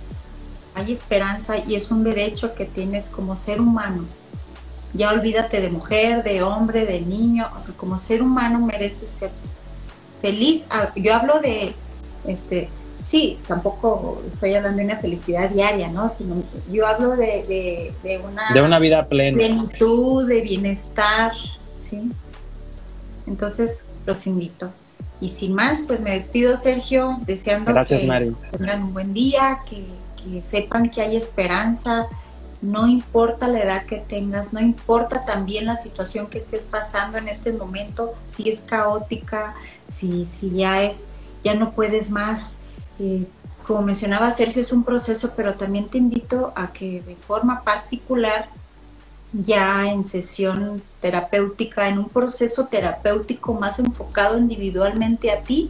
Hay 0.75 0.91
esperanza 0.91 1.57
y 1.57 1.75
es 1.75 1.91
un 1.91 2.03
derecho 2.03 2.53
que 2.53 2.65
tienes 2.65 3.07
como 3.07 3.35
ser 3.35 3.59
humano 3.59 4.05
ya 4.93 5.11
olvídate 5.11 5.61
de 5.61 5.69
mujer, 5.69 6.23
de 6.23 6.41
hombre, 6.41 6.85
de 6.85 7.01
niño, 7.01 7.47
o 7.55 7.59
sea, 7.59 7.75
como 7.75 7.97
ser 7.97 8.21
humano 8.21 8.59
mereces 8.59 9.09
ser 9.11 9.31
feliz. 10.21 10.65
Ah, 10.69 10.91
yo 10.95 11.13
hablo 11.13 11.39
de, 11.39 11.73
este, 12.25 12.69
sí, 13.09 13.39
tampoco 13.47 14.21
estoy 14.31 14.53
hablando 14.53 14.77
de 14.77 14.85
una 14.85 14.97
felicidad 14.97 15.49
diaria, 15.49 15.87
¿no? 15.87 16.13
Sino 16.15 16.43
yo 16.71 16.85
hablo 16.85 17.15
de, 17.15 17.91
de, 18.03 18.17
una... 18.19 18.53
De 18.53 18.61
una 18.61 18.77
vida 18.77 19.07
plena. 19.07 19.35
Plenitud, 19.35 20.27
de 20.27 20.41
bienestar, 20.41 21.31
¿sí? 21.75 22.11
Entonces, 23.25 23.83
los 24.05 24.27
invito. 24.27 24.69
Y 25.19 25.29
sin 25.29 25.55
más, 25.55 25.81
pues 25.87 25.99
me 26.01 26.11
despido, 26.11 26.55
Sergio, 26.55 27.17
deseando 27.25 27.73
que 27.73 28.35
tengan 28.51 28.83
un 28.83 28.93
buen 28.93 29.13
día, 29.15 29.59
que, 29.67 29.87
que 30.21 30.43
sepan 30.43 30.91
que 30.91 31.01
hay 31.01 31.17
esperanza, 31.17 32.07
no 32.61 32.87
importa 32.87 33.47
la 33.47 33.63
edad 33.63 33.85
que 33.85 33.97
tengas, 33.97 34.53
no 34.53 34.59
importa 34.59 35.25
también 35.25 35.65
la 35.65 35.75
situación 35.77 36.27
que 36.27 36.37
estés 36.37 36.63
pasando 36.63 37.17
en 37.17 37.27
este 37.27 37.53
momento, 37.53 38.13
si 38.29 38.49
es 38.49 38.61
caótica, 38.61 39.55
si, 39.87 40.27
si 40.27 40.51
ya 40.51 40.83
es, 40.83 41.05
ya 41.43 41.55
no 41.55 41.71
puedes 41.71 42.11
más. 42.11 42.59
Eh, 42.99 43.25
como 43.65 43.81
mencionaba 43.83 44.31
Sergio, 44.31 44.61
es 44.61 44.71
un 44.71 44.83
proceso, 44.83 45.33
pero 45.35 45.53
también 45.53 45.87
te 45.87 45.97
invito 45.97 46.51
a 46.55 46.73
que 46.73 47.01
de 47.01 47.15
forma 47.15 47.63
particular, 47.63 48.49
ya 49.31 49.87
en 49.87 50.03
sesión 50.03 50.81
terapéutica, 51.01 51.87
en 51.87 51.99
un 51.99 52.09
proceso 52.09 52.65
terapéutico 52.65 53.53
más 53.53 53.77
enfocado 53.77 54.39
individualmente 54.39 55.31
a 55.31 55.41
ti, 55.41 55.69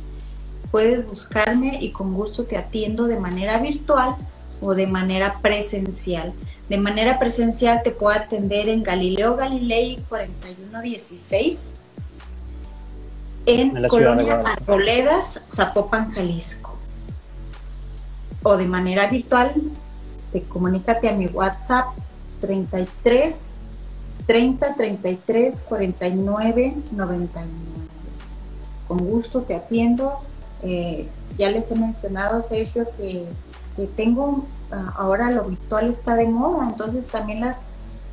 puedes 0.71 1.05
buscarme 1.05 1.77
y 1.81 1.91
con 1.91 2.13
gusto 2.13 2.45
te 2.45 2.57
atiendo 2.57 3.05
de 3.05 3.19
manera 3.19 3.59
virtual 3.59 4.15
o 4.61 4.73
de 4.73 4.87
manera 4.87 5.39
presencial. 5.41 6.33
De 6.69 6.77
manera 6.77 7.19
presencial 7.19 7.81
te 7.83 7.91
puedo 7.91 8.17
atender 8.17 8.69
en 8.69 8.83
Galileo 8.83 9.35
Galilei 9.35 9.99
4116 10.07 11.73
en, 13.45 13.87
Colonia 13.87 14.41
Arboledas, 14.45 15.41
Zapopan, 15.49 16.11
Jalisco. 16.11 16.68
O 18.43 18.57
de 18.57 18.65
manera 18.65 19.07
virtual, 19.07 19.53
te 20.31 20.43
comunícate 20.43 21.09
a 21.09 21.13
mi 21.13 21.27
WhatsApp 21.27 21.87
33 22.41 23.51
30 24.25 24.75
33 24.75 25.59
49 25.67 26.75
99. 26.91 27.49
Con 28.87 28.97
gusto 28.99 29.41
te 29.41 29.55
atiendo. 29.55 30.19
Eh, 30.61 31.09
ya 31.37 31.49
les 31.49 31.71
he 31.71 31.75
mencionado, 31.75 32.41
Sergio, 32.41 32.87
que, 32.97 33.27
que 33.75 33.87
tengo 33.87 34.45
ahora 34.95 35.31
lo 35.31 35.45
virtual 35.45 35.89
está 35.89 36.15
de 36.15 36.27
moda, 36.27 36.67
entonces 36.67 37.07
también 37.07 37.41
las, 37.41 37.63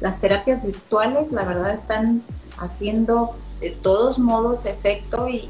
las 0.00 0.20
terapias 0.20 0.64
virtuales, 0.64 1.32
la 1.32 1.44
verdad, 1.44 1.74
están 1.74 2.22
haciendo 2.58 3.36
de 3.60 3.70
todos 3.70 4.18
modos 4.18 4.66
efecto 4.66 5.28
y, 5.28 5.48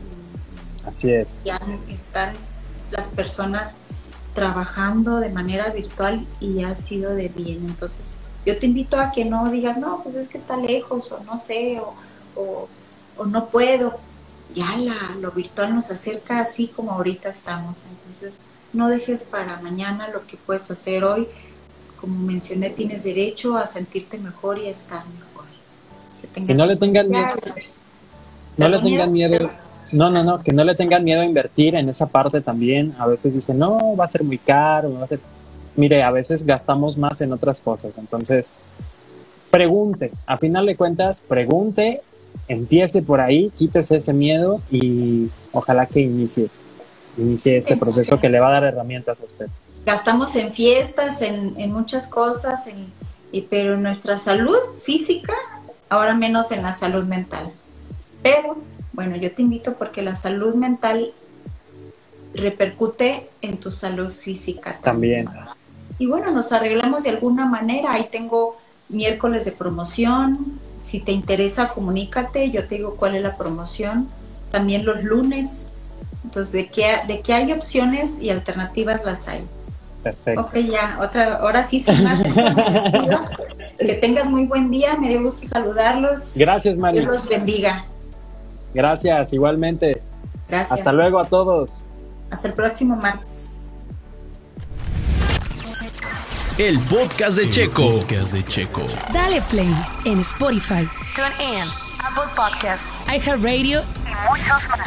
así 0.85 1.13
es. 1.13 1.41
Ya 1.45 1.61
están 1.89 2.35
las 2.91 3.09
personas 3.09 3.79
trabajando 4.37 5.19
de 5.19 5.31
manera 5.31 5.71
virtual 5.71 6.27
y 6.41 6.63
ha 6.63 6.75
sido 6.75 7.15
de 7.15 7.29
bien. 7.29 7.65
Entonces, 7.65 8.19
yo 8.45 8.59
te 8.59 8.67
invito 8.67 9.01
a 9.01 9.11
que 9.11 9.25
no 9.25 9.51
digas, 9.51 9.79
no, 9.79 10.03
pues 10.03 10.15
es 10.15 10.29
que 10.29 10.37
está 10.37 10.59
lejos 10.59 11.11
o 11.11 11.25
no 11.25 11.41
sé 11.41 11.81
o, 11.81 12.69
o, 13.17 13.25
no 13.25 13.47
puedo. 13.47 13.99
Ya 14.55 14.77
la, 14.77 15.17
lo 15.21 15.33
virtual 15.33 15.75
nos 15.75 15.91
acerca 15.91 16.41
así 16.41 16.69
como 16.69 16.93
ahorita 16.93 17.31
estamos. 17.31 17.87
Entonces, 17.87 18.43
no 18.75 18.89
dejes 18.89 19.25
para 19.25 19.59
mañana 19.63 20.09
lo 20.09 20.27
que 20.27 20.37
puedes 20.37 20.71
hacer 20.71 21.03
hoy. 21.03 21.27
Como 21.99 22.19
mencioné, 22.19 22.69
tienes 22.69 23.05
derecho 23.05 23.57
a 23.57 23.67
sentirte 23.67 24.19
mejor 24.19 24.59
y 24.59 24.67
a 24.67 24.71
estar 24.71 25.03
mejor. 25.07 25.47
Que, 26.35 26.55
no 26.55 26.67
le 26.67 26.77
tengan 26.77 27.09
miedo. 27.09 27.29
No 28.59 28.69
le 28.69 28.79
tengan 28.81 29.13
miedo. 29.13 29.51
No, 29.93 30.11
no, 30.11 30.25
no, 30.25 30.41
que 30.41 30.53
no 30.53 30.65
le 30.65 30.75
tengan 30.75 31.05
miedo 31.05 31.21
a 31.21 31.25
invertir 31.25 31.75
en 31.75 31.89
esa 31.89 32.07
parte 32.07 32.41
también. 32.41 32.95
A 32.99 33.07
veces 33.07 33.35
dicen, 33.35 33.59
no, 33.59 33.97
va 33.97 34.05
a 34.05 34.09
ser 34.09 34.25
muy 34.25 34.39
caro, 34.39 34.93
va 34.95 35.05
a 35.05 35.09
ser... 35.09 35.21
Mire, 35.77 36.03
a 36.03 36.11
veces 36.11 36.45
gastamos 36.45 36.97
más 36.97 37.21
en 37.21 37.33
otras 37.33 37.61
cosas. 37.61 37.97
Entonces, 37.99 38.55
pregunte. 39.51 40.11
A 40.27 40.39
final 40.39 40.67
de 40.67 40.77
cuentas, 40.77 41.23
pregunte, 41.27 42.03
empiece 42.49 43.03
por 43.03 43.21
ahí, 43.21 43.51
quítese 43.51 43.99
ese 43.99 44.13
miedo 44.13 44.61
y 44.71 45.29
ojalá 45.53 45.87
que 45.87 46.01
inicie 46.01 46.49
inicie 47.19 47.57
este 47.57 47.77
proceso 47.77 48.21
que 48.21 48.29
le 48.29 48.41
va 48.41 48.49
a 48.49 48.53
dar 48.53 48.65
herramientas 48.65 49.19
a 49.21 49.25
usted. 49.25 49.47
Gastamos 49.85 50.35
en 50.37 50.53
fiestas, 50.53 51.23
en, 51.23 51.73
muchas 51.73 52.09
cosas, 52.09 52.65
y, 53.33 53.41
pero 53.43 53.77
nuestra 53.77 54.19
salud 54.19 54.59
física, 54.83 55.35
ahora 55.89 56.15
menos 56.15 56.51
en 56.51 56.63
la 56.63 56.73
salud 56.73 57.05
mental. 57.05 57.53
Pero, 58.23 58.59
bueno, 58.97 59.15
yo 59.17 59.31
te 59.31 59.43
invito 59.43 59.75
porque 59.75 60.01
la 60.01 60.17
salud 60.17 60.55
mental 60.55 61.13
repercute 62.33 63.29
en 63.43 63.59
tu 63.59 63.71
salud 63.71 64.11
física 64.11 64.79
también. 64.83 65.29
Y 65.99 66.07
bueno, 66.07 66.33
nos 66.33 66.51
arreglamos 66.51 67.05
de 67.05 67.11
alguna 67.11 67.45
manera. 67.45 67.93
Ahí 67.93 68.09
tengo 68.11 68.57
miércoles 68.89 69.45
de 69.45 69.53
promoción. 69.53 70.59
Si 70.83 71.01
te 71.01 71.13
interesa, 71.13 71.69
comunícate. 71.69 72.51
Yo 72.51 72.67
te 72.67 72.77
digo 72.77 72.97
cuál 72.97 73.17
es 73.17 73.23
la 73.23 73.35
promoción. 73.35 74.09
También 74.51 74.87
los 74.87 75.05
lunes 75.05 75.69
entonces, 76.25 76.53
de 76.53 76.69
que, 76.69 76.87
de 77.07 77.21
que 77.21 77.35
hay 77.35 77.53
opciones 77.53 78.19
y 78.19 78.31
alternativas 78.31 79.05
las 79.05 79.29
hay. 79.29 79.47
Perfecto. 80.03 80.41
Ok, 80.41 80.55
ya, 80.57 80.99
otra, 81.03 81.37
ahora 81.37 81.65
sí, 81.65 81.81
sin 81.81 82.03
más. 82.03 82.23
que 83.79 83.95
tengas 84.01 84.25
muy 84.25 84.47
buen 84.47 84.71
día, 84.71 84.97
me 84.97 85.11
dio 85.11 85.23
gusto 85.23 85.47
saludarlos. 85.47 86.33
Gracias, 86.37 86.79
María. 86.79 87.03
Dios 87.03 87.15
los 87.15 87.29
bendiga. 87.29 87.85
Gracias, 88.77 89.33
igualmente. 89.33 90.01
Gracias. 90.51 90.71
Hasta 90.71 90.93
luego 90.93 91.19
a 91.19 91.25
todos. 91.25 91.89
Hasta 92.31 92.49
el 92.49 92.55
próximo 92.55 92.95
martes. 92.95 93.57
El 96.59 96.79
podcast 96.81 97.39
de 97.39 97.49
Checo. 97.49 98.01
podcast 98.01 98.35
de 98.35 98.45
Checo. 98.45 98.83
Dale 99.15 99.41
play 99.51 99.75
en 100.05 100.21
Spotify, 100.21 100.87
TuneIn, 101.15 101.65
Apple 102.05 102.31
Podcasts, 102.37 102.87
iHeartRadio 103.09 103.81
y 103.81 104.15
muchos 104.29 104.69
más. 104.69 104.81